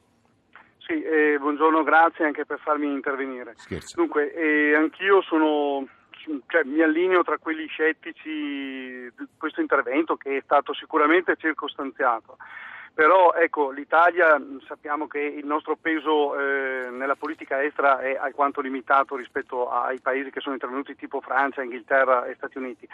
Sì, 0.78 1.02
eh, 1.02 1.37
buongiorno, 1.40 1.83
grazie 1.83 2.25
anche 2.25 2.45
per 2.45 2.61
farmi 2.61 2.87
intervenire. 2.87 3.55
Scherzo. 3.57 3.97
Dunque, 3.97 4.33
eh, 4.33 4.75
anch'io 4.76 5.21
sono 5.23 5.85
cioè, 6.47 6.64
mi 6.64 6.83
allineo 6.83 7.23
tra 7.23 7.38
quelli 7.38 7.66
scettici 7.66 8.30
di 8.30 9.26
questo 9.37 9.61
intervento 9.61 10.16
che 10.16 10.37
è 10.37 10.40
stato 10.42 10.75
sicuramente 10.75 11.37
circostanziato. 11.37 12.37
Però 12.97 13.35
ecco, 13.35 13.68
l'Italia 13.73 14.40
sappiamo 14.66 15.06
che 15.06 15.18
il 15.18 15.45
nostro 15.45 15.76
peso 15.76 16.35
eh, 16.35 16.88
nella 16.88 17.14
politica 17.14 17.62
estera 17.62 17.99
è 17.99 18.16
alquanto 18.16 18.62
limitato 18.62 19.16
rispetto 19.16 19.68
ai 19.68 20.00
paesi 20.00 20.30
che 20.30 20.40
sono 20.40 20.54
intervenuti 20.54 20.97
tipo 20.97 21.21
Francia, 21.21 21.62
Inghilterra 21.62 22.25
e 22.25 22.37
Stati 22.37 22.56
Uniti. 22.56 22.88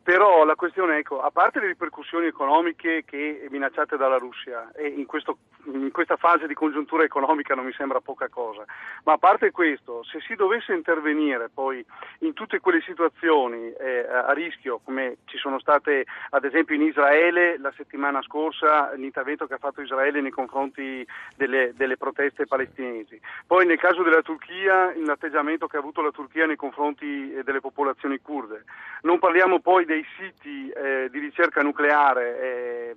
Però 0.00 0.44
la 0.44 0.54
questione, 0.54 0.98
ecco, 0.98 1.20
a 1.20 1.32
parte 1.32 1.58
le 1.58 1.66
ripercussioni 1.66 2.26
economiche 2.26 3.02
che 3.04 3.48
minacciate 3.50 3.96
dalla 3.96 4.16
Russia, 4.16 4.70
e 4.76 4.86
in, 4.86 5.06
questo, 5.06 5.38
in 5.72 5.90
questa 5.92 6.16
fase 6.16 6.46
di 6.46 6.54
congiuntura 6.54 7.04
economica 7.04 7.54
non 7.54 7.64
mi 7.64 7.72
sembra 7.72 8.00
poca 8.00 8.28
cosa, 8.28 8.64
ma 9.04 9.14
a 9.14 9.18
parte 9.18 9.50
questo, 9.50 10.02
se 10.04 10.20
si 10.20 10.34
dovesse 10.34 10.72
intervenire 10.72 11.48
poi 11.52 11.84
in 12.20 12.32
tutte 12.32 12.60
quelle 12.60 12.80
situazioni 12.80 13.72
eh, 13.72 14.06
a 14.08 14.32
rischio, 14.32 14.80
come 14.82 15.18
ci 15.26 15.36
sono 15.36 15.58
state 15.58 16.06
ad 16.30 16.44
esempio 16.44 16.74
in 16.74 16.82
Israele 16.82 17.58
la 17.58 17.72
settimana 17.76 18.22
scorsa, 18.22 18.92
l'intervento 18.94 19.46
che 19.46 19.54
ha 19.54 19.58
fatto 19.58 19.82
Israele 19.82 20.20
nei 20.20 20.30
confronti 20.30 21.06
delle, 21.36 21.72
delle 21.74 21.96
proteste 21.96 22.46
palestinesi. 22.46 23.20
Poi 23.46 23.66
nel 23.66 23.78
caso 23.78 24.02
della 24.02 24.22
Turchia, 24.22 24.92
l'atteggiamento 24.96 25.66
che 25.66 25.76
ha 25.76 25.80
avuto 25.80 26.02
la 26.02 26.10
Turchia 26.10 26.46
nei 26.46 26.56
confronti 26.56 27.32
eh, 27.32 27.42
delle 27.42 27.60
popolazioni 27.60 28.18
kurde. 28.20 28.64
Non 29.02 29.18
parliamo 29.18 29.60
poi 29.60 29.84
dei 29.84 30.04
siti 30.16 30.68
eh, 30.70 31.08
di 31.10 31.18
ricerca 31.18 31.62
nucleare 31.62 32.40
eh, 32.40 32.94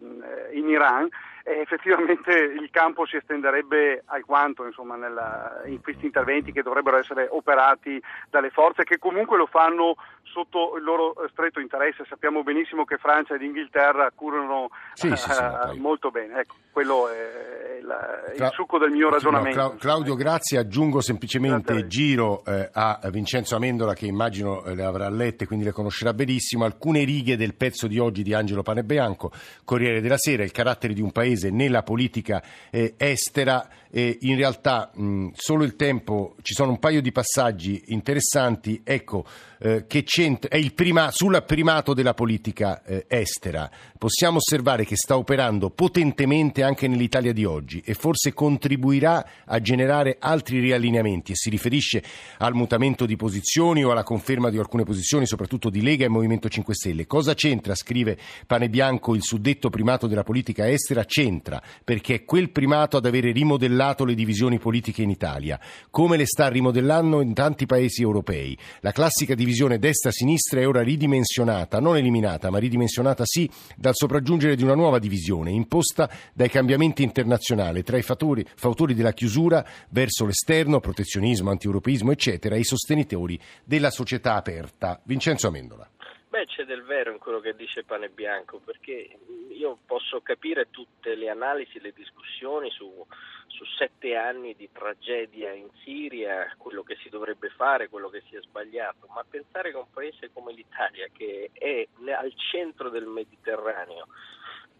in 0.53 0.69
Iran 0.69 1.07
eh, 1.43 1.59
effettivamente 1.59 2.31
il 2.31 2.69
campo 2.71 3.05
si 3.05 3.15
estenderebbe 3.15 4.03
alquanto 4.05 4.65
insomma, 4.65 4.95
nella, 4.95 5.61
in 5.65 5.81
questi 5.81 6.05
interventi 6.05 6.51
che 6.51 6.61
dovrebbero 6.61 6.97
essere 6.97 7.27
operati 7.29 8.01
dalle 8.29 8.49
forze 8.49 8.83
che 8.83 8.97
comunque 8.97 9.37
lo 9.37 9.47
fanno 9.47 9.95
sotto 10.23 10.77
il 10.77 10.83
loro 10.83 11.13
stretto 11.31 11.59
interesse. 11.59 12.05
Sappiamo 12.07 12.43
benissimo 12.43 12.85
che 12.85 12.97
Francia 12.97 13.35
ed 13.35 13.41
Inghilterra 13.41 14.09
curano 14.13 14.69
sì, 14.93 15.09
sì, 15.15 15.29
sì, 15.31 15.43
uh, 15.43 15.75
molto 15.77 16.09
bene. 16.09 16.41
Ecco, 16.41 16.55
quello 16.71 17.09
è 17.09 17.79
la, 17.81 18.23
il 18.33 18.49
succo 18.53 18.77
del 18.77 18.91
mio 18.91 19.09
ragionamento. 19.09 19.61
No, 19.61 19.75
Claudio, 19.77 20.15
grazie. 20.15 20.57
Aggiungo 20.57 21.01
semplicemente 21.01 21.87
giro 21.87 22.43
eh, 22.45 22.69
a 22.71 22.99
Vincenzo 23.11 23.55
Amendola 23.55 23.93
che 23.93 24.05
immagino 24.05 24.63
eh, 24.63 24.75
le 24.75 24.83
avrà 24.83 25.09
lette, 25.09 25.45
quindi 25.45 25.65
le 25.65 25.71
conoscerà 25.71 26.13
benissimo, 26.13 26.63
alcune 26.63 27.03
righe 27.03 27.35
del 27.35 27.55
pezzo 27.55 27.87
di 27.87 27.99
oggi 27.99 28.23
di 28.23 28.33
Angelo 28.33 28.63
Panebianco, 28.63 29.31
Corriere 29.65 30.01
della 30.01 30.17
Sera, 30.17 30.43
il 30.43 30.51
carattere 30.51 30.93
di 30.93 31.01
un 31.01 31.11
paese 31.11 31.30
nella 31.49 31.83
politica 31.83 32.43
eh, 32.69 32.93
estera. 32.97 33.67
Eh, 33.93 34.19
in 34.21 34.37
realtà 34.37 34.89
mh, 34.93 35.29
solo 35.35 35.65
il 35.65 35.75
tempo, 35.75 36.35
ci 36.41 36.53
sono 36.53 36.71
un 36.71 36.79
paio 36.79 37.01
di 37.01 37.11
passaggi 37.11 37.83
interessanti, 37.87 38.81
ecco, 38.85 39.25
eh, 39.59 39.85
che 39.85 40.05
è 40.47 40.55
il 40.55 40.73
prima, 40.73 41.11
sul 41.11 41.43
primato 41.45 41.93
della 41.93 42.13
politica 42.13 42.81
eh, 42.83 43.05
estera. 43.09 43.69
Possiamo 43.97 44.37
osservare 44.37 44.85
che 44.85 44.95
sta 44.95 45.17
operando 45.17 45.69
potentemente 45.69 46.63
anche 46.63 46.87
nell'Italia 46.87 47.33
di 47.33 47.43
oggi 47.43 47.81
e 47.85 47.93
forse 47.93 48.33
contribuirà 48.33 49.43
a 49.45 49.59
generare 49.59 50.15
altri 50.19 50.59
riallineamenti 50.59 51.33
e 51.33 51.35
si 51.35 51.49
riferisce 51.49 52.01
al 52.37 52.55
mutamento 52.55 53.05
di 53.05 53.17
posizioni 53.17 53.83
o 53.83 53.91
alla 53.91 54.03
conferma 54.03 54.49
di 54.49 54.57
alcune 54.57 54.83
posizioni, 54.83 55.27
soprattutto 55.27 55.69
di 55.69 55.81
Lega 55.81 56.05
e 56.05 56.09
Movimento 56.09 56.47
5 56.47 56.73
Stelle. 56.73 57.05
Cosa 57.05 57.33
c'entra, 57.33 57.75
scrive 57.75 58.17
Pane 58.47 58.69
Bianco, 58.69 59.15
il 59.15 59.21
suddetto 59.21 59.69
primato 59.69 60.07
della 60.07 60.23
politica 60.23 60.69
estera? 60.69 61.03
C'entra, 61.03 61.61
perché 61.83 62.15
è 62.15 62.23
quel 62.23 62.51
primato 62.51 62.97
ad 62.97 63.05
avere 63.05 63.31
rimodellato 63.31 63.80
le 64.05 64.13
divisioni 64.13 64.59
politiche 64.59 65.01
in 65.01 65.09
Italia, 65.09 65.59
come 65.89 66.15
le 66.15 66.27
sta 66.27 66.47
rimodellando 66.47 67.21
in 67.21 67.33
tanti 67.33 67.65
paesi 67.65 68.03
europei. 68.03 68.55
La 68.81 68.91
classica 68.91 69.33
divisione 69.33 69.79
destra-sinistra 69.79 70.59
è 70.59 70.67
ora 70.67 70.83
ridimensionata, 70.83 71.79
non 71.79 71.97
eliminata, 71.97 72.51
ma 72.51 72.59
ridimensionata 72.59 73.23
sì, 73.25 73.49
dal 73.75 73.95
sopraggiungere 73.95 74.55
di 74.55 74.63
una 74.63 74.75
nuova 74.75 74.99
divisione, 74.99 75.49
imposta 75.49 76.09
dai 76.33 76.49
cambiamenti 76.49 77.01
internazionali 77.01 77.81
tra 77.81 77.97
i 77.97 78.03
fattori, 78.03 78.45
fautori 78.55 78.93
della 78.93 79.13
chiusura 79.13 79.65
verso 79.89 80.25
l'esterno, 80.25 80.79
protezionismo, 80.79 81.49
antieuropeismo, 81.49 82.11
eccetera, 82.11 82.55
e 82.55 82.59
i 82.59 82.63
sostenitori 82.63 83.39
della 83.63 83.89
società 83.89 84.35
aperta. 84.35 85.01
Vincenzo 85.05 85.47
Amendola. 85.47 85.89
Beh, 86.31 86.45
c'è 86.45 86.63
del 86.63 86.83
vero 86.83 87.11
in 87.11 87.19
quello 87.19 87.41
che 87.41 87.53
dice 87.57 87.83
Pane 87.83 88.07
Bianco, 88.07 88.59
perché 88.59 89.19
io 89.49 89.79
posso 89.85 90.21
capire 90.21 90.69
tutte 90.69 91.13
le 91.15 91.29
analisi, 91.29 91.77
le 91.81 91.91
discussioni 91.91 92.71
su, 92.71 93.05
su, 93.47 93.65
sette 93.77 94.15
anni 94.15 94.55
di 94.55 94.69
tragedia 94.71 95.51
in 95.51 95.67
Siria, 95.83 96.49
quello 96.57 96.83
che 96.83 96.95
si 97.01 97.09
dovrebbe 97.09 97.49
fare, 97.49 97.89
quello 97.89 98.07
che 98.07 98.23
si 98.29 98.37
è 98.37 98.41
sbagliato, 98.41 99.07
ma 99.13 99.25
pensare 99.29 99.71
che 99.71 99.77
un 99.77 99.91
paese 99.91 100.31
come 100.31 100.53
l'Italia, 100.53 101.09
che 101.11 101.49
è 101.51 101.85
al 102.17 102.33
centro 102.37 102.89
del 102.89 103.07
Mediterraneo, 103.07 104.07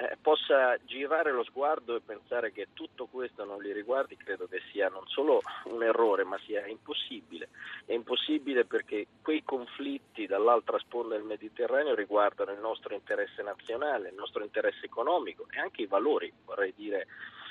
eh, 0.01 0.17
possa 0.20 0.77
girare 0.86 1.31
lo 1.31 1.43
sguardo 1.43 1.96
e 1.96 2.01
pensare 2.01 2.51
che 2.51 2.70
tutto 2.74 3.05
questo 3.05 3.46
non 3.46 3.62
li 3.62 3.72
riguardi, 3.72 4.17
credo 4.17 4.48
che 4.48 4.60
sia 4.72 4.89
non 4.89 5.05
solo 5.05 5.41
un 5.65 5.84
errore, 5.84 6.24
ma 6.24 6.39
sia 6.39 6.65
impossibile. 6.65 7.50
È 7.86 7.93
impossibile 7.93 8.65
perché 8.65 9.05
quei 9.22 9.43
conflitti 9.43 10.25
dall'altra 10.25 10.79
sponda 10.79 11.15
del 11.15 11.24
Mediterraneo 11.24 11.93
riguardano 11.93 12.51
il 12.51 12.60
nostro 12.60 12.96
interesse 12.96 13.43
nazionale, 13.43 14.10
il 14.10 14.15
nostro 14.15 14.43
interesse 14.43 14.86
economico 14.86 15.46
e 15.51 15.60
anche 15.60 15.84
i 15.84 15.88
valori, 15.88 16.34
vorrei 16.46 16.74
dire, 16.75 17.05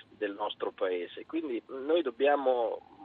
del 0.09 0.33
nostro 0.33 0.73
paese. 0.73 1.27
Quindi 1.27 1.63
noi 1.69 2.03
dobbiamo 2.03 2.99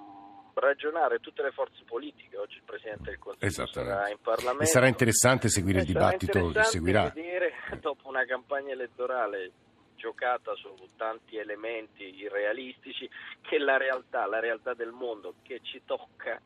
ragionare 0.56 1.20
tutte 1.20 1.42
le 1.42 1.52
forze 1.52 1.84
politiche. 1.86 2.38
Oggi 2.38 2.56
il 2.56 2.64
Presidente 2.66 3.10
del 3.12 3.20
Consiglio 3.20 3.68
sarà 3.68 4.10
in 4.10 4.18
Parlamento. 4.22 4.64
E 4.64 4.68
sarà 4.68 4.88
interessante 4.88 5.50
seguire 5.50 5.80
il 5.80 5.86
dibattito 5.86 6.50
che 6.52 6.64
seguirà. 6.64 7.12
vedere, 7.14 7.54
dopo 7.80 8.08
una 8.08 8.26
campagna 8.26 8.72
elettorale 8.74 9.52
giocata 9.96 10.54
su 10.56 10.74
tanti 10.96 11.38
elementi 11.38 12.04
irrealistici, 12.16 13.10
che 13.42 13.58
la 13.58 13.78
realtà, 13.78 14.26
la 14.28 14.40
realtà 14.40 14.74
del 14.74 14.92
mondo 14.92 15.36
che 15.42 15.62
ci 15.64 15.82
tocca 15.86 16.42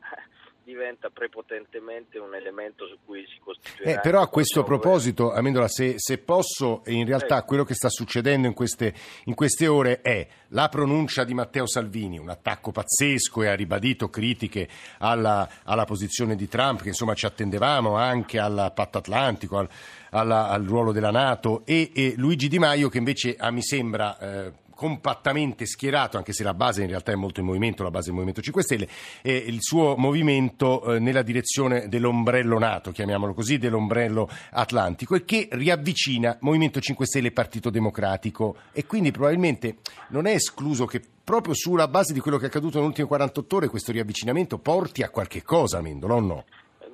diventa 0.63 1.09
prepotentemente 1.09 2.19
un 2.19 2.35
elemento 2.35 2.85
su 2.87 2.97
cui 3.05 3.25
si 3.27 3.39
costituisce. 3.39 3.83
Eh, 3.83 3.99
però 3.99 4.21
a 4.21 4.27
questo 4.27 4.63
proposito, 4.63 5.33
Amendola, 5.33 5.67
se, 5.67 5.95
se, 5.97 6.17
posso, 6.17 6.83
in 6.87 7.05
realtà 7.05 7.43
quello 7.43 7.63
che 7.63 7.73
sta 7.73 7.89
succedendo 7.89 8.47
in 8.47 8.53
queste, 8.53 8.93
in 9.25 9.33
queste, 9.33 9.67
ore 9.67 10.01
è 10.01 10.27
la 10.49 10.69
pronuncia 10.69 11.23
di 11.23 11.33
Matteo 11.33 11.67
Salvini, 11.67 12.19
un 12.19 12.29
attacco 12.29 12.71
pazzesco 12.71 13.43
e 13.43 13.47
ha 13.47 13.55
ribadito 13.55 14.09
critiche 14.09 14.67
alla, 14.99 15.47
alla 15.63 15.85
posizione 15.85 16.35
di 16.35 16.47
Trump, 16.47 16.81
che 16.81 16.89
insomma 16.89 17.13
ci 17.13 17.25
attendevamo 17.25 17.95
anche 17.95 18.39
al 18.39 18.71
patto 18.73 18.99
atlantico, 18.99 19.57
al, 19.57 19.69
alla, 20.11 20.49
al 20.49 20.63
ruolo 20.63 20.91
della 20.91 21.11
Nato, 21.11 21.63
e, 21.65 21.91
e, 21.93 22.13
Luigi 22.17 22.47
Di 22.47 22.59
Maio 22.59 22.89
che 22.89 22.97
invece 22.97 23.35
ah, 23.37 23.51
mi 23.51 23.63
sembra... 23.63 24.17
Eh, 24.17 24.67
compattamente 24.79 25.65
schierato, 25.65 26.15
anche 26.15 26.31
se 26.31 26.41
la 26.41 26.53
base 26.53 26.83
in 26.83 26.87
realtà 26.87 27.11
è 27.11 27.15
molto 27.15 27.41
in 27.41 27.45
movimento, 27.45 27.83
la 27.83 27.91
base 27.91 28.05
del 28.05 28.13
Movimento 28.13 28.41
5 28.41 28.63
Stelle, 28.63 28.87
e 29.21 29.35
il 29.35 29.57
suo 29.59 29.97
movimento 29.97 30.95
eh, 30.95 30.99
nella 30.99 31.21
direzione 31.21 31.89
dell'ombrello 31.89 32.57
NATO, 32.57 32.91
chiamiamolo 32.91 33.33
così, 33.33 33.57
dell'ombrello 33.57 34.29
atlantico, 34.51 35.15
e 35.15 35.25
che 35.25 35.49
riavvicina 35.51 36.37
Movimento 36.39 36.79
5 36.79 37.05
Stelle 37.05 37.27
e 37.27 37.31
Partito 37.31 37.69
Democratico. 37.69 38.55
E 38.71 38.85
quindi 38.85 39.11
probabilmente 39.11 39.79
non 40.11 40.27
è 40.27 40.31
escluso 40.31 40.85
che 40.85 41.01
proprio 41.21 41.53
sulla 41.55 41.89
base 41.89 42.13
di 42.13 42.21
quello 42.21 42.37
che 42.37 42.45
è 42.45 42.47
accaduto 42.47 42.77
nelle 42.77 42.87
ultime 42.87 43.07
48 43.07 43.55
ore 43.57 43.67
questo 43.67 43.91
riavvicinamento 43.91 44.59
porti 44.59 45.03
a 45.03 45.09
qualche 45.09 45.43
cosa, 45.43 45.81
Mendola, 45.81 46.13
o 46.13 46.19
no? 46.21 46.45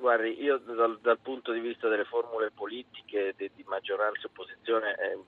Guardi, 0.06 0.40
io 0.40 0.58
dal, 0.58 1.00
dal, 1.02 1.18
punto 1.18 1.50
di 1.50 1.58
vista 1.58 1.88
delle 1.88 2.04
formule 2.04 2.52
politiche 2.52 3.34
di, 3.36 3.50
di 3.56 3.64
maggioranza 3.66 4.20
e 4.20 4.26
opposizione 4.26 4.94
eh, 5.00 5.18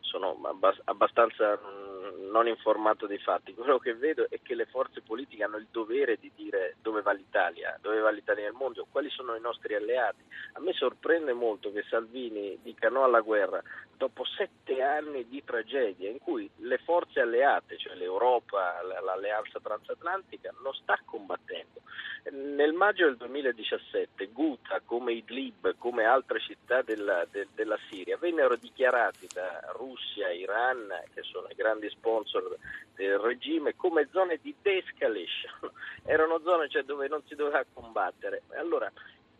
sono 0.00 0.38
abbastanza 0.84 1.58
mm, 1.58 1.89
non 2.30 2.46
informato 2.46 3.06
dei 3.06 3.18
fatti. 3.18 3.54
Quello 3.54 3.78
che 3.78 3.94
vedo 3.94 4.26
è 4.28 4.40
che 4.42 4.54
le 4.54 4.66
forze 4.66 5.00
politiche 5.00 5.44
hanno 5.44 5.56
il 5.56 5.68
dovere 5.70 6.16
di 6.18 6.30
dire 6.34 6.76
dove 6.80 7.02
va 7.02 7.12
l'Italia, 7.12 7.78
dove 7.80 8.00
va 8.00 8.10
l'Italia 8.10 8.44
nel 8.44 8.52
mondo, 8.52 8.86
quali 8.90 9.10
sono 9.10 9.34
i 9.34 9.40
nostri 9.40 9.74
alleati. 9.74 10.22
A 10.54 10.60
me 10.60 10.72
sorprende 10.72 11.32
molto 11.32 11.72
che 11.72 11.84
Salvini 11.88 12.58
dica 12.62 12.88
no 12.88 13.04
alla 13.04 13.20
guerra 13.20 13.62
dopo 14.00 14.24
sette 14.24 14.80
anni 14.80 15.28
di 15.28 15.44
tragedia 15.44 16.08
in 16.08 16.18
cui 16.20 16.50
le 16.60 16.78
forze 16.78 17.20
alleate, 17.20 17.76
cioè 17.76 17.94
l'Europa, 17.96 18.80
l'alleanza 18.82 19.60
transatlantica, 19.62 20.54
non 20.62 20.72
sta 20.72 20.98
combattendo. 21.04 21.82
Nel 22.30 22.72
maggio 22.72 23.04
del 23.04 23.18
2017 23.18 24.32
Ghouta, 24.32 24.80
come 24.86 25.12
Idlib, 25.12 25.74
come 25.76 26.04
altre 26.04 26.40
città 26.40 26.80
della, 26.80 27.26
de, 27.30 27.48
della 27.54 27.78
Siria, 27.90 28.16
vennero 28.16 28.56
dichiarati 28.56 29.26
da 29.30 29.70
Russia 29.76 30.30
Iran, 30.30 30.88
che 31.12 31.22
sono 31.22 31.48
i 31.50 31.54
grandi 31.54 31.90
sponsor 32.00 32.56
del 32.96 33.18
regime, 33.18 33.76
come 33.76 34.08
zone 34.10 34.38
di 34.42 34.54
de-escalation. 34.60 35.70
Erano 36.04 36.40
zone 36.42 36.68
cioè, 36.68 36.82
dove 36.82 37.06
non 37.06 37.22
si 37.26 37.34
doveva 37.34 37.64
combattere. 37.72 38.42
Allora, 38.56 38.90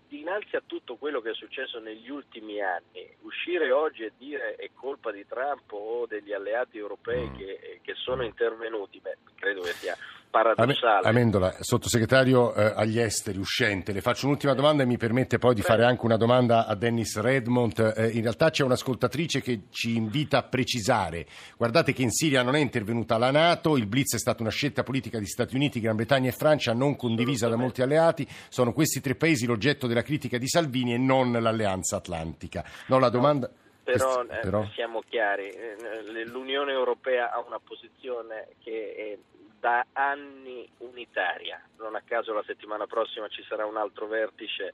dinanzi 0.06 0.56
a 0.56 0.62
tutto 0.64 0.96
quello 0.96 1.20
che 1.20 1.30
è 1.30 1.34
successo 1.34 1.78
negli 1.78 2.10
ultimi 2.10 2.60
anni, 2.60 3.08
uscire 3.22 3.70
oggi 3.70 4.04
e 4.04 4.12
dire 4.18 4.56
è 4.56 4.70
colpa 4.74 5.10
di 5.10 5.26
Trump 5.26 5.72
o 5.72 6.06
degli 6.06 6.32
alleati 6.32 6.78
europei 6.78 7.28
mm. 7.28 7.36
che, 7.36 7.80
che, 7.82 7.94
sono 7.94 8.24
intervenuti, 8.24 9.00
beh, 9.00 9.18
credo 9.36 9.62
che 9.62 9.72
sia 9.72 9.96
paradossale. 10.30 11.06
Amendola, 11.06 11.56
sottosegretario 11.60 12.54
eh, 12.54 12.72
agli 12.74 12.98
esteri, 12.98 13.38
uscente, 13.38 13.92
le 13.92 14.00
faccio 14.00 14.26
un'ultima 14.26 14.54
domanda 14.54 14.84
e 14.84 14.86
mi 14.86 14.96
permette 14.96 15.38
poi 15.38 15.54
di 15.54 15.60
Beh. 15.60 15.66
fare 15.66 15.84
anche 15.84 16.04
una 16.04 16.16
domanda 16.16 16.66
a 16.66 16.74
Dennis 16.74 17.20
Redmond. 17.20 17.94
Eh, 17.96 18.08
in 18.10 18.22
realtà 18.22 18.50
c'è 18.50 18.62
un'ascoltatrice 18.62 19.40
che 19.40 19.62
ci 19.70 19.96
invita 19.96 20.38
a 20.38 20.42
precisare. 20.44 21.26
Guardate 21.56 21.92
che 21.92 22.02
in 22.02 22.10
Siria 22.10 22.42
non 22.42 22.54
è 22.54 22.60
intervenuta 22.60 23.18
la 23.18 23.30
Nato, 23.30 23.76
il 23.76 23.86
blitz 23.86 24.14
è 24.14 24.18
stata 24.18 24.42
una 24.42 24.52
scelta 24.52 24.82
politica 24.82 25.18
di 25.18 25.26
Stati 25.26 25.56
Uniti, 25.56 25.80
Gran 25.80 25.96
Bretagna 25.96 26.28
e 26.28 26.32
Francia, 26.32 26.72
non 26.72 26.96
condivisa 26.96 27.48
da 27.48 27.56
molti 27.56 27.82
alleati. 27.82 28.26
Sono 28.48 28.72
questi 28.72 29.00
tre 29.00 29.16
paesi 29.16 29.46
l'oggetto 29.46 29.86
della 29.86 30.02
critica 30.02 30.38
di 30.38 30.46
Salvini 30.46 30.94
e 30.94 30.98
non 30.98 31.32
l'alleanza 31.32 31.96
atlantica. 31.96 32.64
No, 32.86 32.98
la 32.98 33.08
domanda... 33.08 33.50
Però, 33.82 34.22
eh, 34.22 34.38
però, 34.42 34.68
siamo 34.74 35.02
chiari, 35.08 35.48
eh, 35.48 36.24
l'Unione 36.26 36.70
Europea 36.70 37.32
ha 37.32 37.42
una 37.44 37.58
posizione 37.58 38.50
che 38.62 38.94
è 38.94 39.18
da 39.60 39.86
anni 39.92 40.68
unitaria. 40.78 41.62
Non 41.78 41.94
a 41.94 42.02
caso 42.02 42.32
la 42.32 42.42
settimana 42.44 42.86
prossima 42.86 43.28
ci 43.28 43.44
sarà 43.46 43.66
un 43.66 43.76
altro 43.76 44.06
vertice 44.06 44.72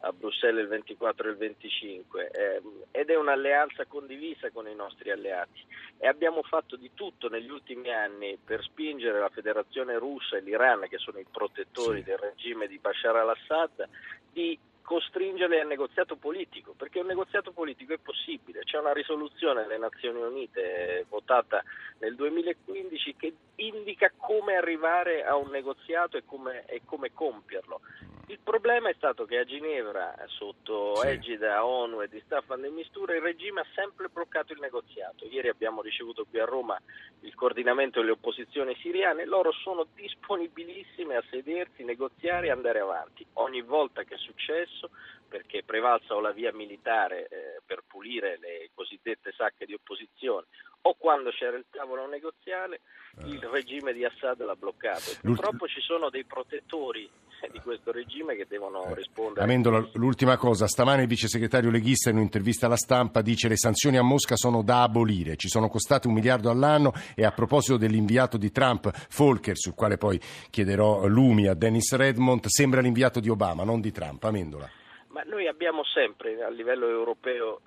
a 0.00 0.12
Bruxelles 0.12 0.64
il 0.64 0.68
24 0.68 1.28
e 1.28 1.30
il 1.30 1.36
25 1.36 2.30
eh, 2.30 2.62
ed 2.90 3.08
è 3.08 3.16
un'alleanza 3.16 3.86
condivisa 3.86 4.50
con 4.50 4.68
i 4.68 4.74
nostri 4.74 5.10
alleati 5.10 5.64
e 5.98 6.06
abbiamo 6.06 6.42
fatto 6.42 6.76
di 6.76 6.90
tutto 6.92 7.28
negli 7.28 7.48
ultimi 7.48 7.90
anni 7.90 8.36
per 8.44 8.62
spingere 8.62 9.18
la 9.18 9.30
Federazione 9.30 9.96
russa 9.96 10.36
e 10.36 10.40
l'Iran 10.40 10.86
che 10.88 10.98
sono 10.98 11.18
i 11.18 11.26
protettori 11.30 12.00
sì. 12.00 12.04
del 12.04 12.18
regime 12.18 12.66
di 12.66 12.78
Bashar 12.78 13.16
al-Assad 13.16 13.88
di 14.30 14.58
costringerli 14.84 15.58
al 15.58 15.66
negoziato 15.66 16.16
politico, 16.16 16.74
perché 16.76 17.00
un 17.00 17.06
negoziato 17.06 17.52
politico 17.52 17.94
è 17.94 17.98
possibile. 17.98 18.60
C'è 18.60 18.78
una 18.78 18.92
risoluzione 18.92 19.62
delle 19.62 19.78
Nazioni 19.78 20.20
Unite 20.20 21.06
votata 21.08 21.62
nel 21.98 22.14
2015 22.14 23.16
che 23.16 23.34
indica 23.56 24.12
come 24.16 24.56
arrivare 24.56 25.24
a 25.24 25.36
un 25.36 25.48
negoziato 25.50 26.18
e 26.18 26.24
come, 26.24 26.64
e 26.66 26.82
come 26.84 27.12
compierlo. 27.12 27.80
Il 28.28 28.38
problema 28.42 28.88
è 28.88 28.94
stato 28.94 29.26
che 29.26 29.36
a 29.36 29.44
Ginevra, 29.44 30.14
sotto 30.28 30.96
sì. 30.96 31.08
egida 31.08 31.66
ONU 31.66 32.00
e 32.00 32.08
di 32.08 32.22
Staffan 32.24 32.62
de 32.62 32.70
Mistura, 32.70 33.14
il 33.14 33.20
regime 33.20 33.60
ha 33.60 33.66
sempre 33.74 34.08
bloccato 34.08 34.54
il 34.54 34.60
negoziato. 34.60 35.26
Ieri 35.26 35.48
abbiamo 35.48 35.82
ricevuto 35.82 36.24
qui 36.24 36.40
a 36.40 36.46
Roma 36.46 36.80
il 37.20 37.34
coordinamento 37.34 38.00
delle 38.00 38.12
opposizioni 38.12 38.74
siriane, 38.76 39.26
loro 39.26 39.52
sono 39.52 39.86
disponibilissime 39.94 41.16
a 41.16 41.24
sedersi, 41.28 41.84
negoziare 41.84 42.46
e 42.46 42.50
andare 42.50 42.80
avanti. 42.80 43.26
Ogni 43.34 43.60
volta 43.60 44.04
che 44.04 44.14
è 44.14 44.18
successo, 44.18 44.73
perché 45.28 45.62
prevalsa 45.64 46.14
o 46.14 46.20
la 46.20 46.32
via 46.32 46.52
militare 46.52 47.28
eh, 47.28 47.60
per 47.64 47.82
pulire 47.86 48.38
le 48.38 48.70
cosiddette 48.74 49.32
sacche 49.36 49.66
di 49.66 49.74
opposizione, 49.74 50.46
o 50.86 50.94
quando 50.98 51.30
c'era 51.30 51.56
il 51.56 51.64
tavolo 51.70 52.06
negoziale, 52.06 52.80
il 53.24 53.42
eh. 53.42 53.50
regime 53.50 53.92
di 53.92 54.04
Assad 54.04 54.42
l'ha 54.44 54.54
bloccato. 54.54 55.12
Purtroppo 55.22 55.66
ci 55.66 55.80
sono 55.80 56.10
dei 56.10 56.24
protettori 56.24 57.08
di 57.50 57.58
questo 57.60 57.92
regime 57.92 58.36
che 58.36 58.46
devono 58.48 58.84
eh, 58.86 58.94
rispondere. 58.94 59.44
Amendola, 59.44 59.86
l'ultima 59.94 60.36
cosa, 60.36 60.66
stamane 60.66 61.02
il 61.02 61.08
vice 61.08 61.28
segretario 61.28 61.70
leghista 61.70 62.10
in 62.10 62.16
un'intervista 62.16 62.66
alla 62.66 62.76
stampa 62.76 63.22
dice 63.22 63.48
le 63.48 63.56
sanzioni 63.56 63.96
a 63.96 64.02
Mosca 64.02 64.36
sono 64.36 64.62
da 64.62 64.82
abolire, 64.82 65.36
ci 65.36 65.48
sono 65.48 65.68
costate 65.68 66.06
un 66.06 66.14
miliardo 66.14 66.50
all'anno 66.50 66.92
e 67.14 67.24
a 67.24 67.32
proposito 67.32 67.76
dell'inviato 67.76 68.36
di 68.36 68.50
Trump, 68.50 68.90
Volker, 69.16 69.56
sul 69.56 69.74
quale 69.74 69.96
poi 69.96 70.18
chiederò 70.50 71.06
lumi 71.06 71.46
a 71.46 71.54
Dennis 71.54 71.94
Redmond, 71.94 72.46
sembra 72.46 72.80
l'inviato 72.80 73.20
di 73.20 73.28
Obama, 73.28 73.64
non 73.64 73.80
di 73.80 73.90
Trump. 73.90 74.22
Amendola. 74.24 74.70
Ma 75.08 75.22
noi 75.22 75.46
abbiamo 75.46 75.84
sempre 75.84 76.42
a 76.42 76.50
livello 76.50 76.88
europeo 76.88 77.60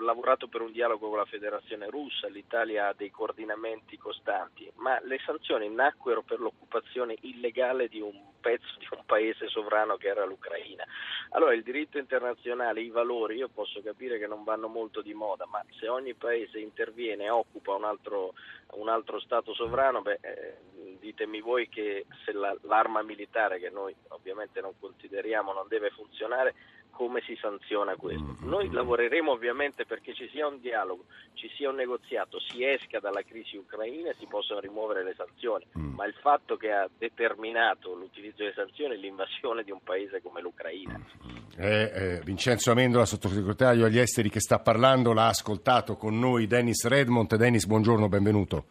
lavorato 0.00 0.48
per 0.48 0.60
un 0.60 0.72
dialogo 0.72 1.08
con 1.08 1.18
la 1.18 1.24
Federazione 1.24 1.88
russa, 1.88 2.28
l'Italia 2.28 2.88
ha 2.88 2.94
dei 2.94 3.10
coordinamenti 3.10 3.96
costanti, 3.96 4.70
ma 4.76 5.00
le 5.02 5.18
sanzioni 5.24 5.68
nacquero 5.68 6.22
per 6.22 6.40
l'occupazione 6.40 7.16
illegale 7.20 7.88
di 7.88 8.00
un 8.00 8.28
pezzo 8.40 8.78
di 8.78 8.86
un 8.90 9.04
paese 9.04 9.48
sovrano 9.48 9.96
che 9.96 10.08
era 10.08 10.24
l'Ucraina. 10.24 10.84
Allora 11.30 11.54
il 11.54 11.62
diritto 11.62 11.98
internazionale, 11.98 12.80
i 12.80 12.90
valori, 12.90 13.36
io 13.36 13.48
posso 13.48 13.80
capire 13.82 14.18
che 14.18 14.26
non 14.26 14.44
vanno 14.44 14.68
molto 14.68 15.02
di 15.02 15.14
moda, 15.14 15.46
ma 15.46 15.64
se 15.78 15.88
ogni 15.88 16.14
paese 16.14 16.58
interviene 16.58 17.24
e 17.24 17.30
occupa 17.30 17.74
un 17.74 17.84
altro, 17.84 18.34
un 18.72 18.88
altro 18.88 19.20
Stato 19.20 19.54
sovrano, 19.54 20.02
beh, 20.02 20.18
eh, 20.22 20.56
ditemi 20.98 21.40
voi 21.40 21.68
che 21.68 22.06
se 22.24 22.32
la, 22.32 22.56
l'arma 22.62 23.02
militare, 23.02 23.58
che 23.58 23.70
noi 23.70 23.94
ovviamente 24.08 24.60
non 24.60 24.72
consideriamo, 24.78 25.52
non 25.52 25.68
deve 25.68 25.90
funzionare, 25.90 26.54
come 27.00 27.22
si 27.24 27.34
sanziona 27.40 27.96
questo. 27.96 28.22
Mm-hmm. 28.22 28.46
Noi 28.50 28.70
lavoreremo 28.70 29.32
ovviamente 29.32 29.86
perché 29.86 30.12
ci 30.12 30.28
sia 30.30 30.46
un 30.46 30.60
dialogo, 30.60 31.06
ci 31.32 31.50
sia 31.56 31.70
un 31.70 31.76
negoziato, 31.76 32.38
si 32.38 32.62
esca 32.62 33.00
dalla 33.00 33.22
crisi 33.22 33.56
ucraina 33.56 34.10
e 34.10 34.16
si 34.18 34.26
possano 34.26 34.60
rimuovere 34.60 35.02
le 35.02 35.14
sanzioni, 35.16 35.64
mm. 35.78 35.94
ma 35.94 36.04
il 36.04 36.12
fatto 36.20 36.58
che 36.58 36.70
ha 36.70 36.86
determinato 36.98 37.94
l'utilizzo 37.94 38.42
delle 38.42 38.52
sanzioni 38.52 38.96
è 38.96 38.98
l'invasione 38.98 39.64
di 39.64 39.70
un 39.70 39.80
paese 39.82 40.20
come 40.20 40.42
l'Ucraina. 40.42 40.98
Mm. 40.98 41.36
Eh, 41.56 41.92
eh, 41.94 42.20
Vincenzo 42.22 42.70
Amendola, 42.70 43.06
sottosegretario 43.06 43.86
agli 43.86 43.98
esteri 43.98 44.28
che 44.28 44.40
sta 44.40 44.58
parlando, 44.58 45.14
l'ha 45.14 45.28
ascoltato 45.28 45.96
con 45.96 46.18
noi 46.18 46.46
Dennis 46.46 46.86
Redmond. 46.86 47.34
Dennis, 47.34 47.64
buongiorno, 47.64 48.10
benvenuto. 48.10 48.66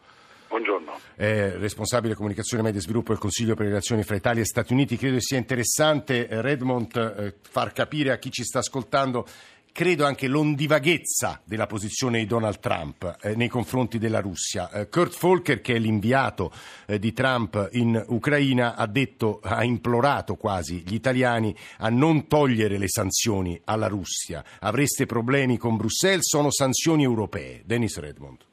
Eh, 1.22 1.58
responsabile 1.58 2.14
comunicazione, 2.14 2.62
media 2.62 2.78
e 2.80 2.82
sviluppo 2.82 3.10
del 3.10 3.20
Consiglio 3.20 3.52
per 3.54 3.64
le 3.64 3.72
relazioni 3.72 4.04
fra 4.04 4.16
Italia 4.16 4.40
e 4.40 4.46
Stati 4.46 4.72
Uniti. 4.72 4.96
Credo 4.96 5.20
sia 5.20 5.36
interessante, 5.36 6.26
eh, 6.26 6.40
Redmond, 6.40 6.96
eh, 6.96 7.34
far 7.42 7.72
capire 7.72 8.12
a 8.12 8.16
chi 8.16 8.30
ci 8.30 8.42
sta 8.42 8.60
ascoltando 8.60 9.26
credo 9.70 10.06
anche 10.06 10.28
l'ondivaghezza 10.28 11.42
della 11.44 11.66
posizione 11.66 12.20
di 12.20 12.26
Donald 12.26 12.58
Trump 12.58 13.18
eh, 13.20 13.34
nei 13.36 13.48
confronti 13.48 13.98
della 13.98 14.20
Russia. 14.20 14.70
Eh, 14.70 14.88
Kurt 14.88 15.18
Volker, 15.20 15.60
che 15.60 15.74
è 15.74 15.78
l'inviato 15.78 16.50
eh, 16.86 16.98
di 16.98 17.12
Trump 17.12 17.68
in 17.72 18.02
Ucraina, 18.08 18.74
ha 18.74 18.86
detto, 18.86 19.40
ha 19.42 19.62
implorato 19.62 20.36
quasi 20.36 20.82
gli 20.86 20.94
italiani 20.94 21.54
a 21.80 21.90
non 21.90 22.28
togliere 22.28 22.78
le 22.78 22.88
sanzioni 22.88 23.60
alla 23.64 23.88
Russia. 23.88 24.42
Avreste 24.60 25.04
problemi 25.04 25.58
con 25.58 25.76
Bruxelles, 25.76 26.26
sono 26.26 26.50
sanzioni 26.50 27.02
europee. 27.02 27.60
Dennis 27.66 27.98
Redmond. 27.98 28.48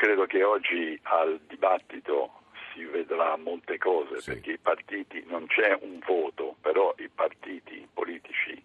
Credo 0.00 0.24
che 0.24 0.42
oggi 0.42 0.98
al 1.02 1.38
dibattito 1.46 2.44
si 2.72 2.82
vedrà 2.84 3.36
molte 3.36 3.76
cose 3.76 4.18
sì. 4.20 4.30
perché 4.30 4.52
i 4.52 4.58
partiti, 4.58 5.22
non 5.26 5.46
c'è 5.46 5.76
un 5.78 5.98
voto, 6.06 6.56
però 6.62 6.94
i 6.96 7.10
partiti 7.10 7.86
politici 7.92 8.64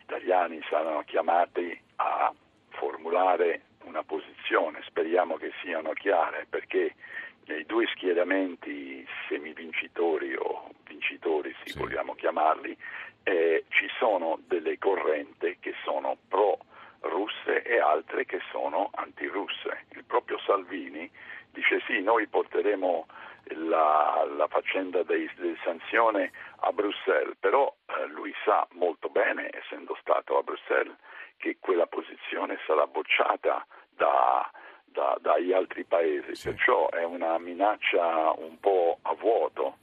italiani 0.00 0.60
saranno 0.68 1.04
chiamati 1.06 1.80
a 1.94 2.34
formulare 2.70 3.66
una 3.84 4.02
posizione, 4.02 4.82
speriamo 4.84 5.36
che 5.36 5.52
siano 5.62 5.92
chiare 5.92 6.44
perché 6.50 6.96
nei 7.44 7.64
due 7.64 7.86
schieramenti 7.94 9.06
semivincitori 9.28 10.34
o 10.34 10.72
vincitori, 10.88 11.54
se 11.62 11.70
sì. 11.70 11.78
vogliamo 11.78 12.16
chiamarli, 12.16 12.76
eh, 13.22 13.64
ci 13.68 13.86
sono 13.96 14.40
delle 14.48 14.76
correnti 14.76 15.58
che 15.60 15.74
sono 15.84 16.16
pro 16.26 16.58
russe 17.00 17.62
e 17.62 17.78
altre 17.78 18.24
che 18.24 18.40
sono 18.50 18.90
antirusse. 18.94 19.86
Il 19.90 20.04
proprio 20.04 20.38
Salvini 20.38 21.10
dice 21.50 21.80
sì, 21.86 22.00
noi 22.00 22.26
porteremo 22.26 23.06
la, 23.54 24.26
la 24.36 24.46
faccenda 24.48 25.02
delle 25.02 25.56
sanzioni 25.64 26.30
a 26.60 26.72
Bruxelles, 26.72 27.36
però 27.38 27.72
eh, 27.86 28.06
lui 28.08 28.34
sa 28.44 28.66
molto 28.72 29.08
bene, 29.08 29.50
essendo 29.52 29.96
stato 30.00 30.38
a 30.38 30.42
Bruxelles, 30.42 30.96
che 31.36 31.56
quella 31.60 31.86
posizione 31.86 32.58
sarà 32.66 32.86
bocciata 32.86 33.64
da, 33.90 34.50
da, 34.84 35.16
dagli 35.20 35.52
altri 35.52 35.84
paesi, 35.84 36.34
sì. 36.34 36.50
perciò 36.50 36.88
è 36.90 37.04
una 37.04 37.38
minaccia 37.38 38.32
un 38.36 38.58
po' 38.58 38.98
a 39.02 39.14
vuoto 39.14 39.78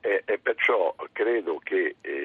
e, 0.00 0.22
e 0.24 0.38
perciò 0.38 0.94
credo 1.12 1.58
che 1.58 1.96
eh, 2.00 2.17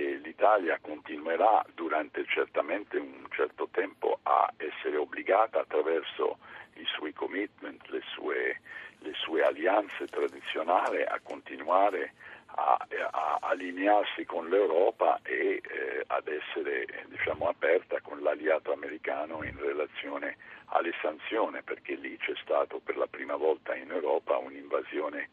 l'Italia 0.43 0.77
continuerà 0.82 1.63
durante 1.73 2.25
certamente 2.27 2.97
un 2.97 3.25
certo 3.32 3.69
tempo 3.71 4.19
a 4.23 4.51
essere 4.58 4.97
obbligata 4.97 5.62
attraverso 5.62 6.38
i 6.73 6.86
suoi 6.86 7.13
commitment, 7.13 7.82
le 7.88 8.01
sue, 8.13 8.60
le 8.99 9.13
sue 9.13 9.41
alleanze 9.41 10.06
tradizionali 10.08 11.01
a 11.01 11.17
continuare 11.23 12.12
a, 12.56 12.77
a, 13.12 13.38
allinearsi 13.39 14.25
con 14.25 14.49
l'Europa 14.49 15.21
e 15.23 15.62
eh, 15.63 16.03
ad 16.08 16.27
essere 16.27 16.88
diciamo, 17.08 17.47
aperta 17.47 18.01
l'alleato 18.23 18.71
americano 18.73 19.43
in 19.43 19.55
relazione 19.59 20.38
alle 20.67 20.93
sanzioni, 21.01 21.62
perché 21.62 21.93
lì 21.95 22.17
c'è 22.17 22.33
stato 22.41 22.79
per 22.79 22.97
la 22.97 23.07
prima 23.07 23.36
volta 23.36 23.75
in 23.75 23.91
Europa 23.91 24.38
un'invasione 24.38 25.29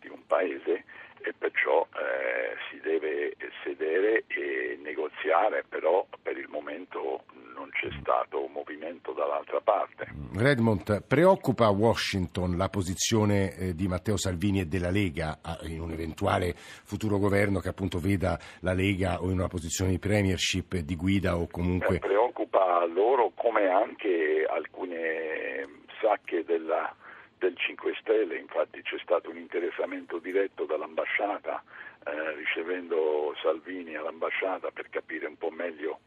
di 0.00 0.08
un 0.08 0.26
paese 0.26 0.84
e 1.22 1.32
perciò 1.32 1.86
eh, 1.94 2.56
si 2.68 2.80
deve 2.80 3.36
sedere 3.62 4.24
e 4.26 4.78
negoziare, 4.82 5.64
però 5.68 6.06
per 6.20 6.36
il 6.36 6.48
momento 6.48 7.24
non 7.54 7.70
c'è 7.70 7.88
stato 8.00 8.21
dall'altra 9.22 9.60
parte. 9.60 10.06
Redmond, 10.34 11.04
preoccupa 11.06 11.68
Washington 11.68 12.56
la 12.56 12.68
posizione 12.68 13.54
eh, 13.56 13.74
di 13.74 13.86
Matteo 13.86 14.16
Salvini 14.16 14.60
e 14.60 14.66
della 14.66 14.90
Lega 14.90 15.38
in 15.62 15.80
un 15.80 15.92
eventuale 15.92 16.54
futuro 16.56 17.18
governo 17.18 17.60
che 17.60 17.68
appunto 17.68 17.98
veda 17.98 18.38
la 18.60 18.72
Lega 18.72 19.22
o 19.22 19.26
in 19.26 19.38
una 19.38 19.48
posizione 19.48 19.92
di 19.92 19.98
premiership, 19.98 20.76
di 20.76 20.96
guida 20.96 21.36
o 21.36 21.46
comunque... 21.48 21.96
Eh, 21.96 21.98
preoccupa 21.98 22.84
loro 22.86 23.32
come 23.34 23.68
anche 23.68 24.46
alcune 24.48 25.68
sacche 26.00 26.44
della 26.44 26.94
del 27.42 27.56
5 27.56 27.96
Stelle, 27.98 28.36
infatti 28.36 28.80
c'è 28.82 28.98
stato 29.02 29.28
un 29.28 29.36
interessamento 29.36 30.18
diretto 30.18 30.64
dall'ambasciata 30.64 31.60
eh, 32.04 32.34
ricevendo 32.36 33.34
Salvini 33.42 33.96
all'ambasciata 33.96 34.70
per 34.70 34.88
capire 34.90 35.26
un 35.26 35.36
po' 35.36 35.50
meglio 35.50 35.98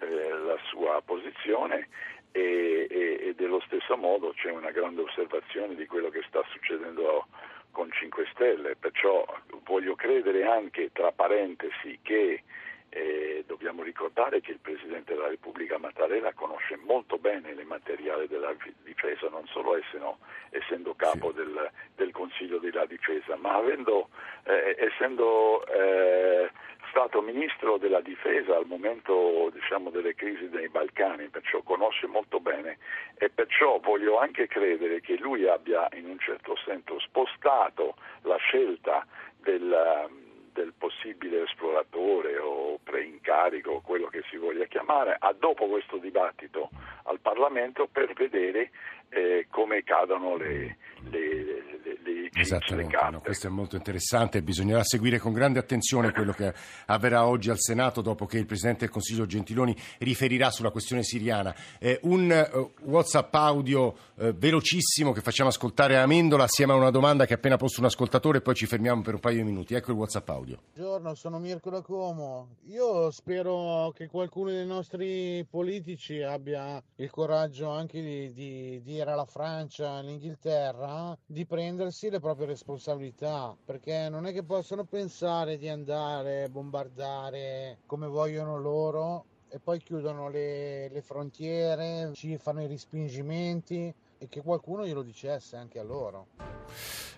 eh, 0.00 0.30
la 0.46 0.56
sua 0.70 1.02
posizione 1.04 1.88
e, 2.32 2.86
e, 2.90 3.28
e, 3.28 3.34
dello 3.34 3.60
stesso 3.66 3.96
modo 3.96 4.32
c'è 4.32 4.50
una 4.50 4.70
grande 4.70 5.02
osservazione 5.02 5.74
di 5.74 5.86
quello 5.86 6.08
che 6.10 6.22
sta 6.28 6.42
succedendo 6.50 7.26
con 7.70 7.90
5 7.90 8.26
Stelle, 8.32 8.76
perciò 8.76 9.24
voglio 9.64 9.94
credere 9.94 10.44
anche 10.44 10.90
tra 10.92 11.12
parentesi 11.12 11.98
che 12.02 12.42
eh, 12.90 13.44
dobbiamo 13.46 13.82
ricordare 13.82 14.40
che 14.40 14.52
il 14.52 14.58
Presidente 14.60 15.14
della 15.14 15.28
Repubblica 15.28 15.78
Mattarella 15.78 16.32
conosce 16.32 16.76
molto 16.76 17.18
bene 17.18 17.54
le 17.54 17.64
materiali 17.64 18.26
della 18.26 18.54
difesa, 18.82 19.28
non 19.28 19.46
solo 19.46 19.76
essendo, 19.76 20.18
essendo 20.50 20.94
capo 20.94 21.30
sì. 21.30 21.36
del, 21.36 21.70
del, 21.96 22.12
Consiglio 22.12 22.58
della 22.58 22.86
Difesa, 22.86 23.36
ma 23.36 23.54
avendo, 23.54 24.08
eh, 24.44 24.74
essendo 24.78 25.66
eh, 25.66 26.50
stato 26.98 27.22
Ministro 27.22 27.78
della 27.78 28.00
Difesa 28.00 28.56
al 28.56 28.66
momento 28.66 29.50
diciamo, 29.52 29.90
delle 29.90 30.16
crisi 30.16 30.48
nei 30.50 30.68
Balcani, 30.68 31.28
perciò 31.28 31.62
conosce 31.62 32.08
molto 32.08 32.40
bene 32.40 32.78
e 33.16 33.30
perciò 33.30 33.78
voglio 33.78 34.18
anche 34.18 34.48
credere 34.48 35.00
che 35.00 35.16
lui 35.16 35.46
abbia 35.46 35.86
in 35.92 36.06
un 36.06 36.18
certo 36.18 36.56
senso 36.64 36.98
spostato 36.98 37.94
la 38.22 38.36
scelta 38.38 39.06
del 39.40 40.26
del 40.58 40.74
possibile 40.76 41.44
esploratore 41.44 42.36
o 42.36 42.80
preincarico, 42.82 43.80
quello 43.80 44.08
che 44.08 44.24
si 44.28 44.36
voglia 44.36 44.64
chiamare, 44.64 45.14
a 45.16 45.32
dopo 45.32 45.68
questo 45.68 45.98
dibattito 45.98 46.70
al 47.04 47.20
Parlamento 47.20 47.86
per 47.86 48.12
vedere 48.14 48.70
eh, 49.10 49.46
come 49.50 49.84
cadono 49.84 50.36
le, 50.36 50.76
le, 51.10 51.44
le, 51.84 51.98
le 52.02 52.17
Esattamente, 52.32 52.96
no, 53.10 53.20
questo 53.20 53.46
è 53.46 53.50
molto 53.50 53.76
interessante, 53.76 54.42
bisognerà 54.42 54.82
seguire 54.84 55.18
con 55.18 55.32
grande 55.32 55.58
attenzione 55.58 56.12
quello 56.12 56.32
che 56.32 56.52
avverrà 56.86 57.26
oggi 57.26 57.50
al 57.50 57.58
Senato 57.58 58.00
dopo 58.00 58.26
che 58.26 58.38
il 58.38 58.46
Presidente 58.46 58.80
del 58.80 58.90
Consiglio 58.90 59.26
Gentiloni 59.26 59.76
riferirà 59.98 60.50
sulla 60.50 60.70
questione 60.70 61.02
siriana. 61.02 61.54
Eh, 61.78 61.98
un 62.02 62.30
uh, 62.52 62.88
Whatsapp 62.88 63.34
audio 63.34 63.94
uh, 64.14 64.32
velocissimo 64.34 65.12
che 65.12 65.20
facciamo 65.20 65.48
ascoltare 65.48 65.96
a 65.96 66.02
Amendola 66.02 66.44
assieme 66.44 66.72
a 66.72 66.76
una 66.76 66.90
domanda 66.90 67.26
che 67.26 67.34
ha 67.34 67.36
appena 67.36 67.56
posto 67.56 67.80
un 67.80 67.86
ascoltatore 67.86 68.38
e 68.38 68.40
poi 68.40 68.54
ci 68.54 68.66
fermiamo 68.66 69.02
per 69.02 69.14
un 69.14 69.20
paio 69.20 69.36
di 69.36 69.44
minuti. 69.44 69.74
Ecco 69.74 69.92
il 69.92 69.96
Whatsapp 69.96 70.28
audio. 70.28 70.58
Buongiorno, 70.74 71.14
sono 71.14 71.38
Mirko 71.38 71.70
da 71.70 71.80
Como. 71.82 72.56
Io 72.66 73.10
spero 73.10 73.92
che 73.94 74.06
qualcuno 74.06 74.50
dei 74.50 74.66
nostri 74.66 75.46
politici 75.48 76.22
abbia 76.22 76.82
il 76.96 77.10
coraggio 77.10 77.70
anche 77.70 78.00
di, 78.00 78.32
di 78.32 78.82
dire 78.82 79.10
alla 79.10 79.26
Francia, 79.26 79.92
all'Inghilterra, 79.92 81.16
di 81.24 81.46
prendersi 81.46 82.10
le 82.10 82.17
proprie 82.20 82.46
responsabilità, 82.46 83.56
perché 83.64 84.08
non 84.08 84.26
è 84.26 84.32
che 84.32 84.42
possono 84.42 84.84
pensare 84.84 85.56
di 85.56 85.68
andare 85.68 86.44
a 86.44 86.48
bombardare 86.48 87.78
come 87.86 88.06
vogliono 88.06 88.58
loro 88.58 89.24
e 89.48 89.58
poi 89.58 89.78
chiudono 89.78 90.28
le, 90.28 90.88
le 90.88 91.02
frontiere, 91.02 92.10
ci 92.14 92.36
fanno 92.36 92.62
i 92.62 92.66
respingimenti 92.66 93.94
e 94.18 94.28
che 94.28 94.40
qualcuno 94.42 94.84
glielo 94.84 95.02
dicesse 95.02 95.56
anche 95.56 95.78
a 95.78 95.84
loro. 95.84 96.26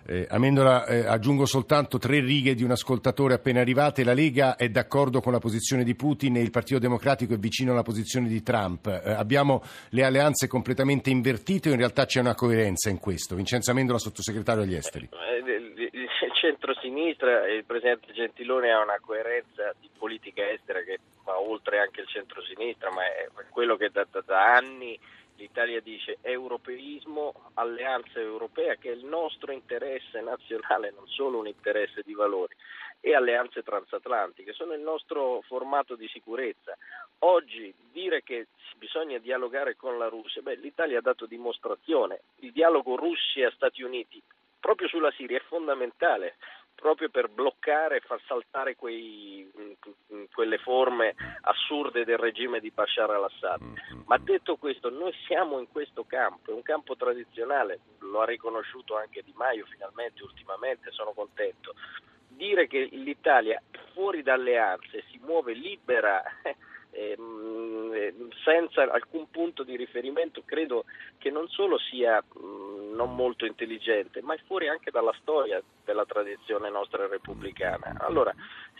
Eh, 0.05 0.27
Amendola, 0.29 0.85
eh, 0.85 1.05
aggiungo 1.05 1.45
soltanto 1.45 1.97
tre 1.97 2.19
righe 2.19 2.55
di 2.55 2.63
un 2.63 2.71
ascoltatore 2.71 3.33
appena 3.33 3.59
arrivate. 3.61 4.03
La 4.03 4.13
Lega 4.13 4.55
è 4.55 4.69
d'accordo 4.69 5.21
con 5.21 5.31
la 5.31 5.39
posizione 5.39 5.83
di 5.83 5.95
Putin 5.95 6.37
e 6.37 6.41
il 6.41 6.51
Partito 6.51 6.79
Democratico 6.79 7.33
è 7.33 7.37
vicino 7.37 7.71
alla 7.71 7.83
posizione 7.83 8.27
di 8.27 8.41
Trump. 8.41 8.87
Eh, 8.87 9.11
abbiamo 9.11 9.61
le 9.89 10.03
alleanze 10.03 10.47
completamente 10.47 11.09
invertite 11.09 11.69
o 11.69 11.71
in 11.73 11.77
realtà 11.79 12.05
c'è 12.05 12.19
una 12.19 12.35
coerenza 12.35 12.89
in 12.89 12.99
questo? 12.99 13.35
Vincenzo 13.35 13.71
Amendola, 13.71 13.99
sottosegretario 13.99 14.63
agli 14.63 14.75
esteri. 14.75 15.09
Eh, 15.11 15.51
eh, 15.51 15.89
il 15.93 16.31
centro-sinistra 16.33 17.45
e 17.45 17.55
il 17.55 17.65
Presidente 17.65 18.13
Gentiloni 18.13 18.71
ha 18.71 18.81
una 18.81 18.99
coerenza 18.99 19.73
di 19.79 19.89
politica 19.97 20.49
estera 20.49 20.81
che 20.81 20.99
va 21.23 21.39
oltre 21.39 21.79
anche 21.79 22.01
il 22.01 22.07
centro-sinistra, 22.07 22.89
ma 22.91 23.03
è 23.03 23.27
quello 23.49 23.75
che 23.75 23.89
da, 23.91 24.05
da, 24.09 24.23
da 24.25 24.55
anni 24.55 24.97
l'Italia 25.41 25.81
dice 25.81 26.19
europeismo, 26.21 27.51
alleanza 27.55 28.19
europea, 28.19 28.75
che 28.75 28.89
è 28.89 28.93
il 28.93 29.05
nostro 29.05 29.51
interesse 29.51 30.21
nazionale, 30.21 30.91
non 30.91 31.07
solo 31.07 31.39
un 31.39 31.47
interesse 31.47 32.03
di 32.05 32.13
valori, 32.13 32.55
e 32.99 33.15
alleanze 33.15 33.63
transatlantiche, 33.63 34.53
sono 34.53 34.73
il 34.73 34.81
nostro 34.81 35.41
formato 35.47 35.95
di 35.95 36.07
sicurezza. 36.09 36.77
Oggi 37.19 37.73
dire 37.91 38.21
che 38.21 38.47
bisogna 38.77 39.17
dialogare 39.17 39.75
con 39.75 39.97
la 39.97 40.07
Russia, 40.07 40.43
beh, 40.43 40.55
l'Italia 40.55 40.99
ha 40.99 41.01
dato 41.01 41.25
dimostrazione, 41.25 42.21
il 42.41 42.51
dialogo 42.51 42.95
Russia-Stati 42.95 43.81
Uniti 43.81 44.21
proprio 44.59 44.87
sulla 44.87 45.11
Siria 45.11 45.37
è 45.37 45.41
fondamentale 45.47 46.35
proprio 46.81 47.09
per 47.09 47.29
bloccare 47.29 47.97
e 47.97 47.99
far 48.01 48.19
saltare 48.25 48.75
quei, 48.75 49.47
quelle 50.33 50.57
forme 50.57 51.13
assurde 51.41 52.03
del 52.03 52.17
regime 52.17 52.59
di 52.59 52.71
Bashar 52.71 53.11
al-Assad. 53.11 53.61
Mm-hmm. 53.61 54.01
Ma 54.07 54.17
detto 54.17 54.57
questo, 54.57 54.89
noi 54.89 55.13
siamo 55.27 55.59
in 55.59 55.67
questo 55.71 56.03
campo, 56.05 56.49
è 56.49 56.53
un 56.53 56.63
campo 56.63 56.95
tradizionale, 56.95 57.81
lo 57.99 58.21
ha 58.21 58.25
riconosciuto 58.25 58.97
anche 58.97 59.21
Di 59.23 59.33
Maio 59.35 59.65
finalmente, 59.65 60.23
ultimamente, 60.23 60.89
sono 60.91 61.11
contento. 61.11 61.75
Dire 62.29 62.65
che 62.65 62.89
l'Italia 62.91 63.61
fuori 63.93 64.23
dalle 64.23 64.57
alleanze 64.57 65.03
si 65.11 65.19
muove 65.23 65.53
libera 65.53 66.23
ehm, 66.41 66.55
senza 68.43 68.91
alcun 68.91 69.29
punto 69.29 69.63
di 69.63 69.75
riferimento 69.75 70.41
credo 70.43 70.85
che 71.17 71.29
non 71.29 71.47
solo 71.47 71.77
sia 71.77 72.21
non 72.33 73.15
molto 73.15 73.45
intelligente, 73.45 74.21
ma 74.21 74.33
è 74.33 74.39
fuori 74.45 74.67
anche 74.67 74.91
dalla 74.91 75.15
storia 75.21 75.61
della 75.85 76.05
tradizione 76.05 76.69
nostra 76.69 77.07
repubblicana. 77.07 77.95
Allora 77.99 78.33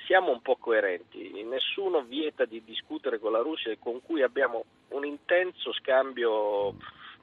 siamo 0.05 0.31
un 0.31 0.41
po' 0.41 0.57
coerenti, 0.57 1.43
nessuno 1.43 2.01
vieta 2.01 2.45
di 2.45 2.63
discutere 2.63 3.19
con 3.19 3.31
la 3.31 3.39
Russia 3.39 3.75
con 3.79 4.01
cui 4.01 4.21
abbiamo 4.21 4.65
un 4.89 5.05
intenso 5.05 5.71
scambio 5.73 6.75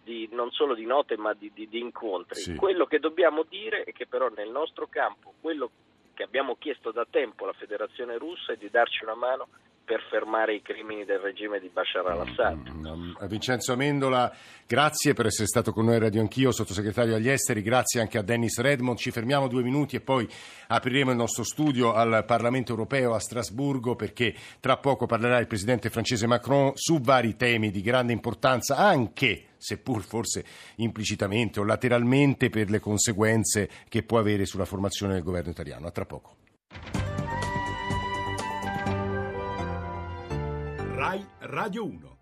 di, 0.03 0.29
non 0.33 0.51
solo 0.53 0.74
di 0.74 0.87
note 0.87 1.16
ma 1.18 1.35
di, 1.35 1.51
di, 1.53 1.68
di 1.68 1.81
incontri. 1.81 2.40
Sì. 2.40 2.55
Quello 2.55 2.87
che 2.87 2.98
dobbiamo 2.98 3.42
dire 3.42 3.85
è 3.85 3.92
che 3.92 4.07
però 4.07 4.29
nel 4.35 4.48
nostro 4.48 4.87
campo 4.87 5.35
quello 5.40 5.70
che 6.14 6.22
abbiamo 6.22 6.57
chiesto 6.59 6.90
da 6.90 7.07
tempo 7.09 7.44
alla 7.44 7.53
Federazione 7.53 8.16
russa 8.16 8.53
è 8.53 8.57
di 8.57 8.70
darci 8.70 9.05
una 9.05 9.14
mano 9.14 9.48
per 9.88 10.05
fermare 10.11 10.55
i 10.55 10.61
crimini 10.61 11.07
del 11.07 11.18
regime 11.18 11.59
di 11.59 11.70
Bashar 11.72 12.07
al-Assad. 12.07 12.70
Mm, 12.70 12.87
mm, 12.87 13.27
Vincenzo 13.27 13.72
Amendola, 13.72 14.31
grazie 14.66 15.14
per 15.14 15.24
essere 15.24 15.46
stato 15.46 15.72
con 15.72 15.87
noi 15.87 15.94
a 15.94 16.01
Radio 16.01 16.20
Anch'io, 16.20 16.53
sottosegretario 16.53 17.14
agli 17.14 17.31
esteri, 17.31 17.62
grazie 17.62 18.03
anche 18.03 18.18
a 18.18 18.22
Dennis 18.22 18.61
Redmond. 18.61 18.98
Ci 18.98 19.11
fermiamo 19.11 19.48
due 19.48 19.62
minuti 19.62 19.96
e 19.96 20.01
poi 20.01 20.29
apriremo 20.66 21.11
il 21.11 21.16
nostro 21.16 21.42
studio 21.42 21.94
al 21.94 22.24
Parlamento 22.27 22.72
europeo 22.72 23.14
a 23.14 23.18
Strasburgo 23.18 23.96
perché 23.96 24.35
tra 24.61 24.77
poco 24.77 25.07
parlerà 25.07 25.38
il 25.38 25.46
presidente 25.46 25.88
francese 25.88 26.27
Macron 26.27 26.72
su 26.74 27.01
vari 27.01 27.35
temi 27.35 27.70
di 27.70 27.81
grande 27.81 28.12
importanza 28.12 28.77
anche 28.77 29.44
seppur 29.57 30.03
forse 30.03 30.44
implicitamente 30.77 31.61
o 31.61 31.64
lateralmente 31.64 32.51
per 32.51 32.68
le 32.68 32.79
conseguenze 32.79 33.70
che 33.88 34.03
può 34.03 34.18
avere 34.18 34.44
sulla 34.44 34.66
formazione 34.66 35.14
del 35.14 35.22
governo 35.22 35.51
italiano. 35.51 35.87
A 35.87 35.90
tra 35.90 36.05
poco. 36.05 36.37
Rai 40.99 41.25
Radio 41.43 41.85
1 41.85 42.17